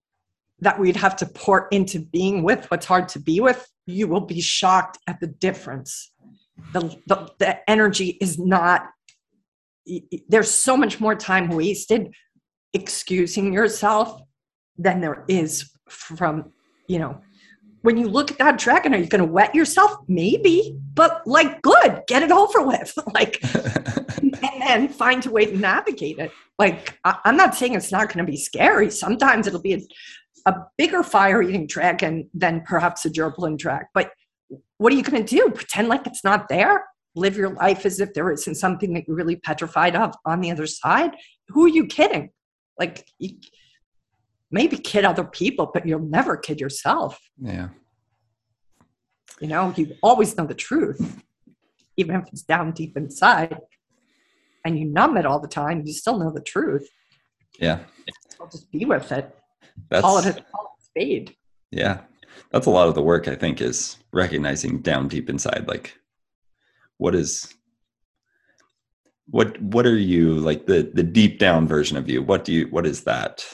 that 0.60 0.80
we'd 0.80 0.96
have 0.96 1.16
to 1.18 1.26
pour 1.26 1.68
into 1.72 2.00
being 2.00 2.44
with 2.44 2.70
what's 2.72 2.86
hard 2.86 3.10
to 3.10 3.20
be 3.20 3.40
with, 3.40 3.68
you 3.86 4.08
will 4.08 4.22
be 4.22 4.42
shocked 4.42 4.98
at 5.08 5.20
the 5.20 5.28
difference. 5.28 6.12
The, 6.72 6.98
the, 7.08 7.30
the 7.38 7.70
energy 7.70 8.18
is 8.22 8.40
not 8.40 8.88
there's 10.28 10.52
so 10.52 10.76
much 10.76 11.00
more 11.00 11.16
time 11.16 11.50
wasted 11.50 12.14
excusing 12.74 13.54
yourself 13.54 14.22
than 14.78 15.00
there 15.02 15.24
is 15.28 15.72
from 15.88 16.52
you 16.88 17.00
know 17.00 17.22
when 17.86 17.98
you 17.98 18.08
look 18.08 18.32
at 18.32 18.40
that 18.40 18.58
dragon 18.58 18.96
are 18.96 18.98
you 18.98 19.06
going 19.06 19.24
to 19.24 19.32
wet 19.32 19.54
yourself? 19.54 19.96
Maybe 20.08 20.76
but 20.96 21.22
like 21.28 21.62
good 21.62 22.02
get 22.08 22.24
it 22.24 22.32
over 22.32 22.66
with. 22.66 22.94
Like 23.14 23.40
and 24.18 24.62
then 24.62 24.90
find 24.90 25.26
a 25.26 25.32
way 25.32 25.46
to 25.46 25.56
navigate 25.56 26.18
it. 26.18 26.32
Like 26.58 26.98
I, 27.06 27.18
am 27.26 27.38
not 27.38 27.56
saying 27.56 27.76
it's 27.76 27.92
not 27.92 28.12
going 28.12 28.26
to 28.26 28.30
be 28.30 28.38
scary. 28.38 28.90
Sometimes 28.90 29.46
it'll 29.46 29.62
be 29.62 29.76
a, 29.76 30.52
a 30.52 30.56
bigger 30.78 31.04
fire 31.04 31.42
eating 31.44 31.68
dragon 31.68 32.30
than 32.34 32.62
perhaps 32.62 33.06
a 33.06 33.10
gerbil 33.10 33.56
drag 33.58 33.86
but 33.94 34.12
what 34.78 34.92
are 34.92 34.96
you 34.96 35.04
going 35.04 35.24
to 35.24 35.36
do? 35.36 35.50
Pretend 35.52 35.88
like 35.88 36.08
it's 36.08 36.24
not 36.24 36.50
there 36.50 36.86
live 37.16 37.38
your 37.38 37.50
life 37.50 37.86
as 37.86 38.00
if 38.00 38.14
there 38.14 38.32
isn't 38.32 38.56
something 38.56 38.94
that 38.94 39.08
you're 39.08 39.16
really 39.16 39.38
petrified 39.38 39.96
of 39.96 40.14
on 40.26 40.42
the 40.42 40.52
other 40.52 40.68
side? 40.68 41.12
Who 41.50 41.66
are 41.66 41.70
you 41.70 41.88
kidding? 41.88 42.30
Like 42.78 43.08
you, 43.20 43.38
maybe 44.52 44.78
kid 44.78 45.06
other 45.06 45.24
people 45.24 45.72
but 45.74 45.86
you'll 45.86 46.00
never 46.00 46.38
kid 46.38 46.60
yourself. 46.60 47.20
Yeah. 47.40 47.70
You 49.40 49.48
know 49.48 49.74
you 49.76 49.96
always 50.04 50.36
know 50.38 50.46
the 50.46 50.54
truth 50.54 51.24
even 51.98 52.16
if 52.16 52.28
it's 52.28 52.42
down 52.42 52.72
deep 52.72 52.98
inside 52.98 53.58
and 54.66 54.78
you 54.78 54.86
numb 54.86 55.18
it 55.18 55.26
all 55.26 55.40
the 55.40 55.48
time 55.48 55.84
you 55.86 55.94
still 55.94 56.18
know 56.18 56.32
the 56.32 56.42
truth. 56.42 56.88
Yeah. 57.60 57.80
I'll 58.40 58.48
just 58.48 58.70
be 58.72 58.86
with 58.86 59.12
it. 59.12 59.34
That's, 59.90 60.02
call 60.02 60.18
it 60.20 60.26
a, 60.26 60.34
call 60.34 60.76
it 60.78 60.84
spade 60.84 61.36
yeah. 61.72 62.02
That's 62.52 62.68
a 62.68 62.70
lot 62.70 62.88
of 62.88 62.96
the 62.96 63.02
work 63.02 63.28
i 63.28 63.36
think 63.36 63.62
is 63.62 63.98
recognizing 64.12 64.82
down 64.82 65.08
deep 65.08 65.30
inside 65.30 65.66
like 65.68 65.98
what 66.98 67.16
is 67.16 67.54
what 69.28 69.60
what 69.62 69.86
are 69.86 69.98
you 69.98 70.36
like 70.36 70.66
the 70.66 70.92
the 70.94 71.04
deep 71.04 71.40
down 71.40 71.68
version 71.68 71.98
of 71.98 72.10
you? 72.10 72.22
What 72.22 72.46
do 72.46 72.54
you 72.54 72.68
what 72.68 72.86
is 72.86 73.04
that 73.04 73.46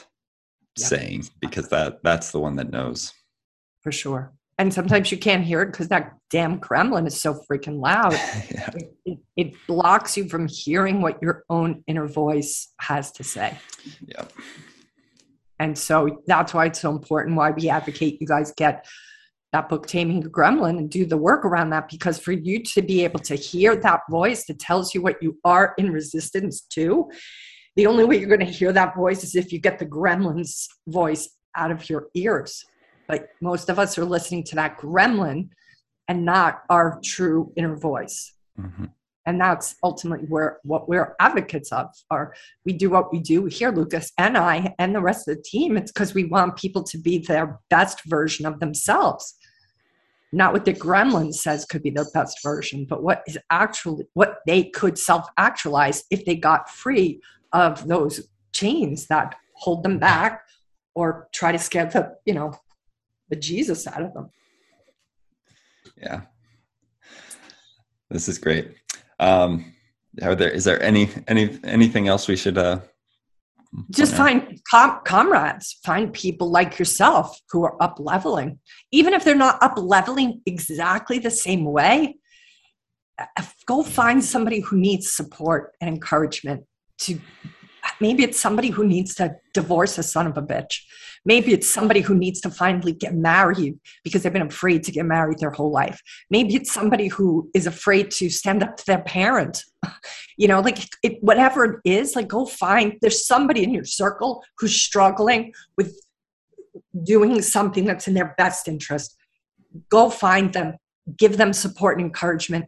yeah. 0.76 0.86
saying? 0.86 1.24
Because 1.40 1.68
that 1.68 2.02
that's 2.02 2.30
the 2.30 2.40
one 2.40 2.56
that 2.56 2.70
knows. 2.70 3.12
For 3.80 3.92
sure. 3.92 4.32
And 4.58 4.72
sometimes 4.72 5.10
you 5.10 5.18
can't 5.18 5.42
hear 5.42 5.62
it 5.62 5.72
because 5.72 5.88
that 5.88 6.12
damn 6.30 6.60
gremlin 6.60 7.06
is 7.06 7.20
so 7.20 7.42
freaking 7.50 7.80
loud. 7.80 8.12
Yeah. 8.52 8.70
it, 8.74 8.94
it, 9.04 9.18
it, 9.36 9.54
blocks 9.66 10.16
you 10.16 10.28
from 10.28 10.46
hearing 10.46 11.00
what 11.00 11.20
your 11.22 11.42
own 11.48 11.82
inner 11.86 12.06
voice 12.06 12.68
has 12.80 13.10
to 13.12 13.24
say. 13.24 13.56
Yeah. 14.06 14.26
And 15.58 15.76
so 15.76 16.22
that's 16.26 16.52
why 16.52 16.66
it's 16.66 16.80
so 16.80 16.90
important 16.90 17.36
why 17.36 17.50
we 17.50 17.68
advocate 17.70 18.20
you 18.20 18.26
guys 18.26 18.52
get 18.56 18.86
that 19.52 19.68
book 19.68 19.86
taming 19.86 20.20
the 20.20 20.30
gremlin 20.30 20.78
and 20.78 20.90
do 20.90 21.04
the 21.04 21.16
work 21.16 21.44
around 21.44 21.70
that 21.70 21.88
because 21.88 22.18
for 22.18 22.32
you 22.32 22.62
to 22.62 22.80
be 22.80 23.04
able 23.04 23.20
to 23.20 23.34
hear 23.34 23.76
that 23.76 24.00
voice 24.10 24.46
that 24.46 24.58
tells 24.58 24.94
you 24.94 25.02
what 25.02 25.22
you 25.22 25.38
are 25.44 25.74
in 25.76 25.92
resistance 25.92 26.62
to 26.62 27.10
the 27.76 27.86
only 27.86 28.04
way 28.04 28.16
you're 28.18 28.28
going 28.28 28.40
to 28.40 28.46
hear 28.46 28.72
that 28.72 28.94
voice 28.94 29.24
is 29.24 29.34
if 29.34 29.52
you 29.52 29.58
get 29.58 29.78
the 29.78 29.86
gremlin's 29.86 30.68
voice 30.86 31.28
out 31.56 31.70
of 31.70 31.88
your 31.88 32.08
ears. 32.14 32.64
But 33.08 33.28
most 33.40 33.68
of 33.68 33.78
us 33.78 33.96
are 33.98 34.04
listening 34.04 34.44
to 34.44 34.56
that 34.56 34.78
gremlin 34.78 35.48
and 36.08 36.24
not 36.24 36.62
our 36.68 37.00
true 37.02 37.52
inner 37.56 37.76
voice. 37.76 38.34
Mm-hmm. 38.60 38.84
and 39.24 39.40
that's 39.40 39.76
ultimately 39.82 40.26
where 40.26 40.58
what 40.62 40.86
we're 40.86 41.14
advocates 41.18 41.72
of 41.72 41.86
are 42.10 42.34
we 42.66 42.74
do 42.74 42.90
what 42.90 43.10
we 43.10 43.18
do 43.18 43.46
here 43.46 43.70
lucas 43.72 44.12
and 44.18 44.36
i 44.36 44.74
and 44.78 44.94
the 44.94 45.00
rest 45.00 45.26
of 45.26 45.34
the 45.36 45.42
team. 45.42 45.78
It's 45.78 45.90
because 45.90 46.12
we 46.12 46.24
want 46.24 46.58
people 46.58 46.82
to 46.84 46.98
be 46.98 47.16
their 47.16 47.58
best 47.70 48.02
version 48.04 48.44
of 48.44 48.60
themselves 48.60 49.38
not 50.32 50.52
what 50.52 50.64
the 50.64 50.72
gremlin 50.72 51.32
says 51.32 51.66
could 51.66 51.82
be 51.82 51.90
their 51.90 52.10
best 52.14 52.42
version, 52.42 52.86
but 52.88 53.02
what 53.02 53.22
is 53.26 53.38
actually 53.50 54.04
what 54.14 54.38
they 54.46 54.64
could 54.64 54.98
self 54.98 55.26
actualize 55.36 56.04
if 56.10 56.24
they 56.24 56.36
got 56.36 56.70
free 56.70 57.20
of 57.52 57.86
those 57.86 58.28
chains 58.52 59.06
that 59.08 59.34
hold 59.54 59.82
them 59.82 59.98
back 59.98 60.42
or 60.94 61.28
try 61.32 61.52
to 61.52 61.58
scare 61.58 61.86
the, 61.86 62.16
you 62.24 62.34
know, 62.34 62.52
the 63.28 63.36
Jesus 63.36 63.86
out 63.86 64.02
of 64.02 64.14
them. 64.14 64.30
Yeah. 65.96 66.22
This 68.10 68.28
is 68.28 68.38
great. 68.38 68.74
Um, 69.20 69.72
are 70.22 70.34
there, 70.34 70.50
is 70.50 70.64
there 70.64 70.82
any, 70.82 71.08
any, 71.28 71.58
anything 71.64 72.08
else 72.08 72.28
we 72.28 72.36
should, 72.36 72.58
uh, 72.58 72.80
just 73.90 74.14
find 74.14 74.51
com- 74.72 75.00
comrades 75.04 75.78
find 75.84 76.14
people 76.14 76.50
like 76.50 76.78
yourself 76.78 77.38
who 77.50 77.62
are 77.62 77.80
up 77.82 77.96
leveling 77.98 78.58
even 78.90 79.12
if 79.12 79.22
they're 79.22 79.34
not 79.34 79.62
up 79.62 79.74
leveling 79.76 80.40
exactly 80.46 81.18
the 81.18 81.30
same 81.30 81.64
way 81.64 82.16
uh, 83.18 83.44
go 83.66 83.82
find 83.82 84.24
somebody 84.24 84.60
who 84.60 84.78
needs 84.78 85.12
support 85.12 85.74
and 85.82 85.90
encouragement 85.90 86.64
to 86.96 87.20
maybe 88.02 88.24
it's 88.24 88.38
somebody 88.38 88.68
who 88.68 88.84
needs 88.84 89.14
to 89.14 89.34
divorce 89.54 89.96
a 89.96 90.02
son 90.02 90.26
of 90.26 90.36
a 90.36 90.42
bitch. 90.42 90.80
Maybe 91.24 91.52
it's 91.52 91.70
somebody 91.70 92.00
who 92.00 92.16
needs 92.16 92.40
to 92.40 92.50
finally 92.50 92.92
get 92.92 93.14
married 93.14 93.78
because 94.02 94.22
they've 94.22 94.32
been 94.32 94.42
afraid 94.42 94.82
to 94.84 94.92
get 94.92 95.06
married 95.06 95.38
their 95.38 95.52
whole 95.52 95.70
life. 95.70 96.02
Maybe 96.28 96.56
it's 96.56 96.72
somebody 96.72 97.06
who 97.06 97.48
is 97.54 97.68
afraid 97.68 98.10
to 98.18 98.28
stand 98.28 98.62
up 98.62 98.76
to 98.76 98.84
their 98.86 99.02
parent. 99.02 99.64
You 100.38 100.48
know 100.48 100.60
like 100.60 100.78
it, 101.02 101.22
whatever 101.22 101.64
it 101.64 101.80
is 101.84 102.16
like 102.16 102.26
go 102.26 102.46
find 102.46 102.96
there's 103.00 103.26
somebody 103.26 103.62
in 103.62 103.74
your 103.74 103.84
circle 103.84 104.42
who's 104.58 104.74
struggling 104.74 105.52
with 105.76 105.94
doing 107.04 107.42
something 107.42 107.84
that's 107.84 108.08
in 108.08 108.14
their 108.14 108.34
best 108.38 108.66
interest. 108.66 109.14
Go 109.90 110.08
find 110.08 110.52
them 110.52 110.78
give 111.16 111.36
them 111.36 111.52
support 111.52 111.98
and 111.98 112.06
encouragement. 112.06 112.64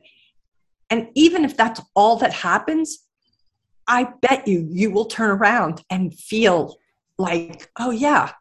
And 0.90 1.08
even 1.14 1.44
if 1.44 1.56
that's 1.56 1.80
all 1.94 2.16
that 2.16 2.32
happens 2.32 3.03
I 3.86 4.08
bet 4.22 4.46
you 4.48 4.68
you 4.70 4.90
will 4.90 5.06
turn 5.06 5.30
around 5.30 5.82
and 5.90 6.14
feel 6.14 6.76
like, 7.18 7.70
oh, 7.78 7.90
yeah, 7.90 8.32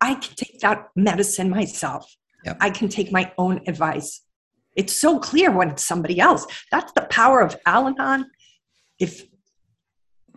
I 0.00 0.14
can 0.14 0.34
take 0.34 0.60
that 0.60 0.88
medicine 0.96 1.50
myself. 1.50 2.14
Yep. 2.44 2.56
I 2.60 2.70
can 2.70 2.88
take 2.88 3.12
my 3.12 3.32
own 3.36 3.60
advice. 3.66 4.22
It's 4.76 4.98
so 4.98 5.18
clear 5.18 5.50
when 5.50 5.70
it's 5.70 5.84
somebody 5.84 6.20
else. 6.20 6.46
That's 6.70 6.92
the 6.92 7.02
power 7.02 7.40
of 7.40 7.56
Al 7.66 7.88
Anon. 7.88 8.30
If 8.98 9.24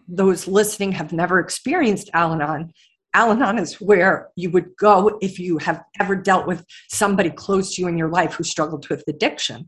those 0.07 0.47
listening 0.47 0.91
have 0.93 1.13
never 1.13 1.39
experienced 1.39 2.09
Al 2.13 2.33
Anon, 2.33 2.73
Al 3.13 3.31
Anon 3.31 3.59
is 3.59 3.79
where 3.79 4.29
you 4.35 4.49
would 4.49 4.75
go 4.77 5.17
if 5.21 5.39
you 5.39 5.59
have 5.59 5.83
ever 5.99 6.15
dealt 6.15 6.47
with 6.47 6.65
somebody 6.89 7.29
close 7.29 7.75
to 7.75 7.81
you 7.81 7.87
in 7.87 7.97
your 7.97 8.09
life 8.09 8.33
who 8.33 8.43
struggled 8.43 8.89
with 8.89 9.03
addiction. 9.07 9.67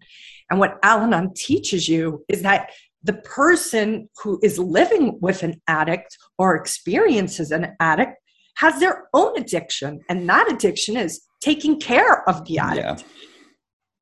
And 0.49 0.59
what 0.59 0.77
Al 0.83 1.01
Anon 1.01 1.33
teaches 1.35 1.87
you 1.87 2.25
is 2.27 2.41
that 2.41 2.71
the 3.05 3.13
person 3.13 4.09
who 4.23 4.39
is 4.41 4.57
living 4.57 5.19
with 5.21 5.43
an 5.43 5.61
addict 5.67 6.17
or 6.39 6.55
experiences 6.55 7.51
an 7.51 7.75
addict 7.79 8.13
has 8.57 8.79
their 8.79 9.07
own 9.13 9.37
addiction. 9.37 9.99
And 10.09 10.27
that 10.27 10.51
addiction 10.51 10.97
is 10.97 11.21
taking 11.39 11.79
care 11.79 12.27
of 12.27 12.45
the 12.45 12.57
addict, 12.57 13.01
yeah. 13.01 13.07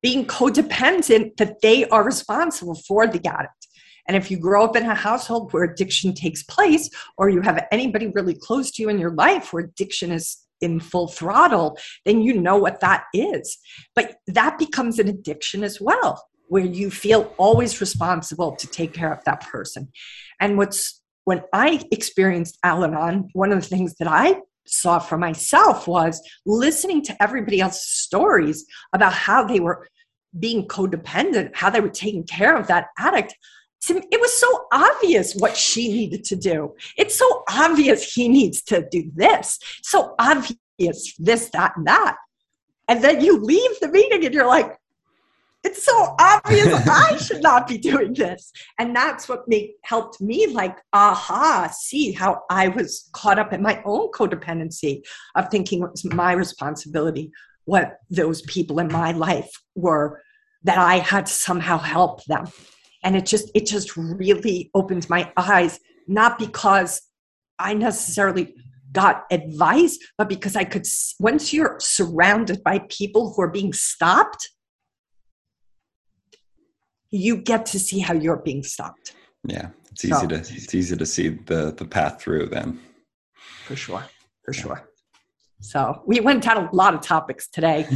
being 0.02 0.26
codependent 0.26 1.36
that 1.36 1.60
they 1.60 1.86
are 1.88 2.02
responsible 2.02 2.74
for 2.74 3.06
the 3.06 3.20
addict. 3.26 3.68
And 4.08 4.16
if 4.16 4.30
you 4.30 4.38
grow 4.38 4.64
up 4.64 4.76
in 4.76 4.84
a 4.84 4.94
household 4.94 5.52
where 5.52 5.64
addiction 5.64 6.14
takes 6.14 6.42
place, 6.42 6.88
or 7.18 7.28
you 7.28 7.42
have 7.42 7.66
anybody 7.70 8.08
really 8.14 8.34
close 8.34 8.70
to 8.72 8.82
you 8.82 8.88
in 8.88 8.98
your 8.98 9.14
life 9.14 9.52
where 9.52 9.64
addiction 9.64 10.12
is 10.12 10.38
in 10.60 10.80
full 10.80 11.08
throttle, 11.08 11.76
then 12.06 12.22
you 12.22 12.40
know 12.40 12.56
what 12.56 12.80
that 12.80 13.04
is. 13.12 13.58
But 13.94 14.16
that 14.28 14.58
becomes 14.58 14.98
an 14.98 15.08
addiction 15.08 15.62
as 15.62 15.78
well, 15.80 16.22
where 16.48 16.64
you 16.64 16.90
feel 16.90 17.32
always 17.38 17.80
responsible 17.80 18.54
to 18.56 18.66
take 18.66 18.92
care 18.92 19.12
of 19.12 19.24
that 19.24 19.40
person. 19.42 19.90
And 20.40 20.56
what's 20.58 21.00
when 21.24 21.42
I 21.52 21.82
experienced 21.90 22.58
Al 22.62 22.84
Anon, 22.84 23.30
one 23.32 23.50
of 23.50 23.60
the 23.62 23.66
things 23.66 23.94
that 23.94 24.08
I 24.08 24.40
saw 24.66 24.98
for 24.98 25.16
myself 25.16 25.88
was 25.88 26.20
listening 26.44 27.02
to 27.02 27.22
everybody 27.22 27.60
else's 27.60 27.88
stories 27.88 28.66
about 28.92 29.14
how 29.14 29.44
they 29.44 29.60
were 29.60 29.88
being 30.38 30.66
codependent, 30.68 31.54
how 31.54 31.70
they 31.70 31.80
were 31.80 31.88
taking 31.88 32.24
care 32.24 32.56
of 32.56 32.66
that 32.66 32.88
addict 32.98 33.34
it 33.90 34.20
was 34.20 34.38
so 34.38 34.66
obvious 34.72 35.34
what 35.34 35.56
she 35.56 35.88
needed 35.88 36.24
to 36.24 36.36
do. 36.36 36.74
It's 36.96 37.16
so 37.16 37.44
obvious 37.50 38.14
he 38.14 38.28
needs 38.28 38.62
to 38.64 38.86
do 38.90 39.10
this. 39.14 39.58
So 39.82 40.14
obvious 40.18 41.14
this, 41.18 41.50
that, 41.50 41.76
and 41.76 41.86
that. 41.86 42.16
And 42.88 43.02
then 43.02 43.20
you 43.20 43.40
leave 43.40 43.80
the 43.80 43.88
meeting 43.88 44.24
and 44.24 44.34
you're 44.34 44.46
like, 44.46 44.76
it's 45.64 45.84
so 45.84 46.14
obvious 46.20 46.68
I 46.86 47.16
should 47.16 47.42
not 47.42 47.66
be 47.66 47.78
doing 47.78 48.12
this. 48.12 48.52
And 48.78 48.94
that's 48.94 49.28
what 49.28 49.48
made, 49.48 49.72
helped 49.82 50.20
me 50.20 50.46
like, 50.46 50.76
aha, 50.92 51.72
see 51.72 52.12
how 52.12 52.42
I 52.50 52.68
was 52.68 53.08
caught 53.12 53.38
up 53.38 53.52
in 53.52 53.62
my 53.62 53.82
own 53.84 54.10
codependency 54.12 55.02
of 55.34 55.48
thinking 55.50 55.82
it 55.82 55.90
was 55.90 56.04
my 56.04 56.32
responsibility 56.32 57.30
what 57.66 58.00
those 58.10 58.42
people 58.42 58.78
in 58.78 58.88
my 58.88 59.12
life 59.12 59.50
were 59.74 60.20
that 60.64 60.76
I 60.76 60.96
had 60.96 61.26
to 61.26 61.32
somehow 61.32 61.78
help 61.78 62.22
them 62.24 62.46
and 63.04 63.14
it 63.14 63.26
just 63.26 63.50
it 63.54 63.66
just 63.66 63.96
really 63.96 64.70
opened 64.74 65.08
my 65.08 65.30
eyes 65.36 65.78
not 66.08 66.38
because 66.38 67.02
i 67.58 67.72
necessarily 67.72 68.54
got 68.92 69.24
advice 69.30 69.98
but 70.18 70.28
because 70.28 70.56
i 70.56 70.64
could 70.64 70.86
once 71.20 71.52
you're 71.52 71.76
surrounded 71.78 72.62
by 72.64 72.80
people 72.88 73.32
who 73.32 73.42
are 73.42 73.50
being 73.50 73.72
stopped 73.72 74.50
you 77.16 77.36
get 77.36 77.66
to 77.66 77.78
see 77.78 77.98
how 77.98 78.14
you're 78.14 78.36
being 78.38 78.62
stopped 78.62 79.14
yeah 79.44 79.68
it's 79.90 80.04
easy 80.04 80.14
so, 80.14 80.26
to 80.26 80.34
it's 80.34 80.74
easy 80.74 80.96
to 80.96 81.06
see 81.06 81.28
the 81.28 81.72
the 81.76 81.84
path 81.84 82.20
through 82.20 82.46
then 82.46 82.78
for 83.64 83.76
sure 83.76 84.04
for 84.42 84.54
yeah. 84.54 84.60
sure 84.60 84.88
so 85.60 86.02
we 86.06 86.20
went 86.20 86.42
down 86.42 86.68
a 86.68 86.74
lot 86.74 86.94
of 86.94 87.00
topics 87.00 87.48
today 87.48 87.86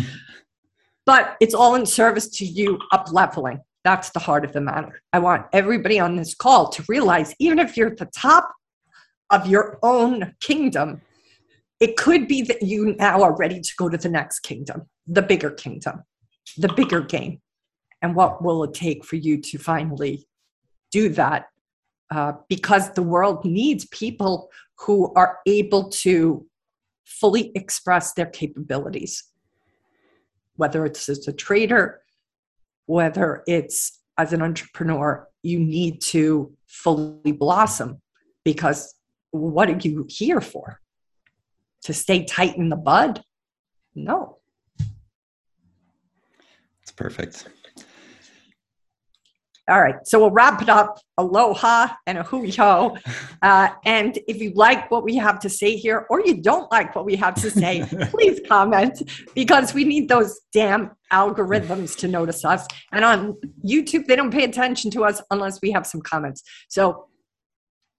but 1.07 1.37
it's 1.41 1.55
all 1.55 1.75
in 1.75 1.85
service 1.87 2.29
to 2.29 2.45
you 2.45 2.79
up 2.93 3.13
leveling 3.13 3.61
that's 3.85 4.11
the 4.11 4.19
heart 4.19 4.45
of 4.45 4.53
the 4.53 4.61
matter. 4.61 5.01
I 5.15 5.19
want 5.19 5.47
everybody 5.53 5.99
on 5.99 6.17
this 6.17 6.35
call 6.35 6.69
to 6.71 6.85
realize 6.89 7.35
even 7.39 7.59
if 7.59 7.75
you're 7.77 7.89
at 7.89 7.97
the 7.97 8.11
top 8.15 8.53
of 9.31 9.47
your 9.47 9.79
own 9.83 10.35
kingdom, 10.41 11.01
it 11.81 11.97
could 11.97 12.29
be 12.29 12.43
that 12.43 12.63
you 12.63 12.95
now 12.97 13.23
are 13.23 13.35
ready 13.37 13.61
to 13.61 13.73
go 13.79 13.89
to 13.89 13.97
the 13.97 14.09
next 14.09 14.41
kingdom, 14.41 14.83
the 15.07 15.23
bigger 15.23 15.51
kingdom, 15.51 16.03
the 16.57 16.69
bigger 16.69 17.01
game. 17.01 17.41
And 18.03 18.15
what 18.15 18.43
will 18.43 18.65
it 18.65 18.75
take 18.75 19.05
for 19.05 19.17
you 19.17 19.41
to 19.41 19.59
finally 19.59 20.27
do 20.91 21.09
that? 21.11 21.47
Uh, 22.11 22.33
because 22.49 22.93
the 22.93 23.03
world 23.03 23.45
needs 23.45 23.85
people 23.87 24.51
who 24.79 25.13
are 25.15 25.39
able 25.47 25.91
to 25.91 26.47
fully 27.05 27.53
express 27.55 28.13
their 28.13 28.27
capabilities, 28.27 29.25
whether 30.57 30.87
it's 30.87 31.09
as 31.09 31.27
a 31.29 31.33
trader, 31.33 32.01
whether 32.87 33.43
it's 33.47 34.01
as 34.17 34.33
an 34.33 34.43
entrepreneur, 34.43 35.29
you 35.43 35.59
need 35.59 36.01
to 36.01 36.53
fully 36.67 37.33
blossom 37.33 38.01
because 38.45 38.95
what 39.31 39.69
are 39.69 39.79
you 39.79 40.07
here 40.09 40.41
for? 40.41 40.81
To 41.85 41.95
stay 41.95 42.25
tight 42.25 42.57
in 42.57 42.69
the 42.69 42.77
bud? 42.77 43.23
No. 43.95 44.39
It's 46.83 46.93
perfect. 46.95 47.49
All 49.69 49.83
right, 49.83 49.97
so 50.05 50.19
we'll 50.19 50.31
wrap 50.31 50.63
it 50.63 50.71
up. 50.71 50.99
Aloha 51.19 51.89
and 52.07 52.19
a 52.19 52.23
hui 52.23 52.51
ho. 52.51 52.97
Uh, 53.41 53.69
and 53.85 54.19
if 54.27 54.39
you 54.39 54.51
like 54.55 54.91
what 54.91 55.05
we 55.05 55.15
have 55.15 55.39
to 55.39 55.49
say 55.49 55.77
here, 55.77 56.07
or 56.11 56.21
you 56.21 56.43
don't 56.43 56.69
like 56.73 56.97
what 56.97 57.05
we 57.05 57.15
have 57.15 57.37
to 57.37 57.49
say, 57.53 57.85
please 58.11 58.41
comment 58.49 59.01
because 59.33 59.73
we 59.73 59.85
need 59.85 60.09
those 60.09 60.41
damn 60.53 60.91
algorithms 61.13 61.97
to 61.97 62.09
notice 62.09 62.45
us. 62.45 62.67
And 62.91 63.05
on 63.05 63.37
YouTube, 63.65 64.07
they 64.07 64.17
don't 64.17 64.33
pay 64.33 64.43
attention 64.43 64.91
to 64.91 65.05
us 65.05 65.23
unless 65.31 65.61
we 65.63 65.71
have 65.71 65.87
some 65.87 66.01
comments. 66.01 66.43
So 66.69 67.07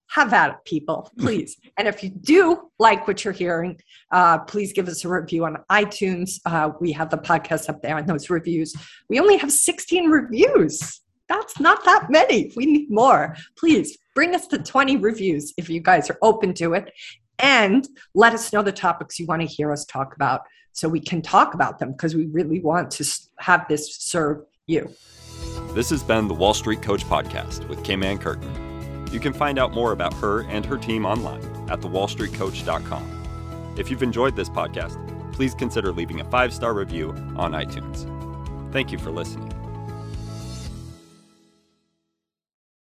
have 0.09 0.33
at 0.33 0.49
it, 0.49 0.55
people, 0.65 1.09
please. 1.19 1.55
and 1.77 1.87
if 1.87 2.03
you 2.03 2.09
do 2.09 2.69
like 2.79 3.07
what 3.07 3.23
you're 3.23 3.33
hearing, 3.33 3.79
uh, 4.11 4.39
please 4.39 4.73
give 4.73 4.89
us 4.89 5.05
a 5.05 5.09
review 5.09 5.45
on 5.45 5.57
iTunes. 5.71 6.41
Uh, 6.45 6.71
we 6.81 6.91
have 6.91 7.09
the 7.09 7.17
podcast 7.17 7.69
up 7.69 7.81
there 7.81 7.97
and 7.97 8.07
those 8.07 8.29
reviews. 8.29 8.75
We 9.07 9.21
only 9.21 9.37
have 9.37 9.53
16 9.53 10.09
reviews 10.09 10.99
that's 11.29 11.59
not 11.59 11.85
that 11.85 12.09
many. 12.09 12.51
We 12.55 12.65
need 12.65 12.91
more. 12.91 13.37
Please 13.57 13.97
bring 14.15 14.35
us 14.35 14.47
to 14.47 14.57
20 14.57 14.97
reviews 14.97 15.53
if 15.57 15.69
you 15.69 15.79
guys 15.79 16.09
are 16.09 16.17
open 16.21 16.53
to 16.55 16.73
it. 16.73 16.91
And 17.37 17.87
let 18.13 18.33
us 18.33 18.51
know 18.51 18.61
the 18.61 18.73
topics 18.73 19.17
you 19.17 19.25
want 19.25 19.41
to 19.41 19.47
hear 19.47 19.71
us 19.71 19.85
talk 19.85 20.15
about 20.15 20.41
so 20.73 20.89
we 20.89 20.99
can 20.99 21.21
talk 21.21 21.53
about 21.53 21.79
them 21.79 21.91
because 21.93 22.15
we 22.15 22.25
really 22.27 22.59
want 22.59 22.91
to 22.91 23.05
have 23.39 23.65
this 23.69 23.95
serve 23.95 24.43
you. 24.67 24.93
This 25.73 25.89
has 25.91 26.03
been 26.03 26.27
the 26.27 26.33
Wall 26.33 26.53
Street 26.53 26.81
Coach 26.81 27.05
Podcast 27.05 27.67
with 27.69 27.83
Kim 27.83 28.03
Ann 28.03 28.17
Curtin. 28.17 29.07
You 29.11 29.19
can 29.19 29.33
find 29.33 29.57
out 29.57 29.73
more 29.73 29.91
about 29.91 30.13
her 30.15 30.43
and 30.43 30.65
her 30.65 30.77
team 30.77 31.05
online 31.05 31.41
at 31.69 31.79
thewallstreetcoach.com. 31.79 33.75
If 33.77 33.89
you've 33.89 34.03
enjoyed 34.03 34.35
this 34.35 34.49
podcast, 34.49 34.97
please 35.33 35.53
consider 35.53 35.91
leaving 35.91 36.19
a 36.19 36.25
five 36.25 36.53
star 36.53 36.73
review 36.73 37.11
on 37.37 37.53
iTunes. 37.53 38.05
Thank 38.73 38.91
you 38.91 38.97
for 38.97 39.11
listening. 39.11 39.58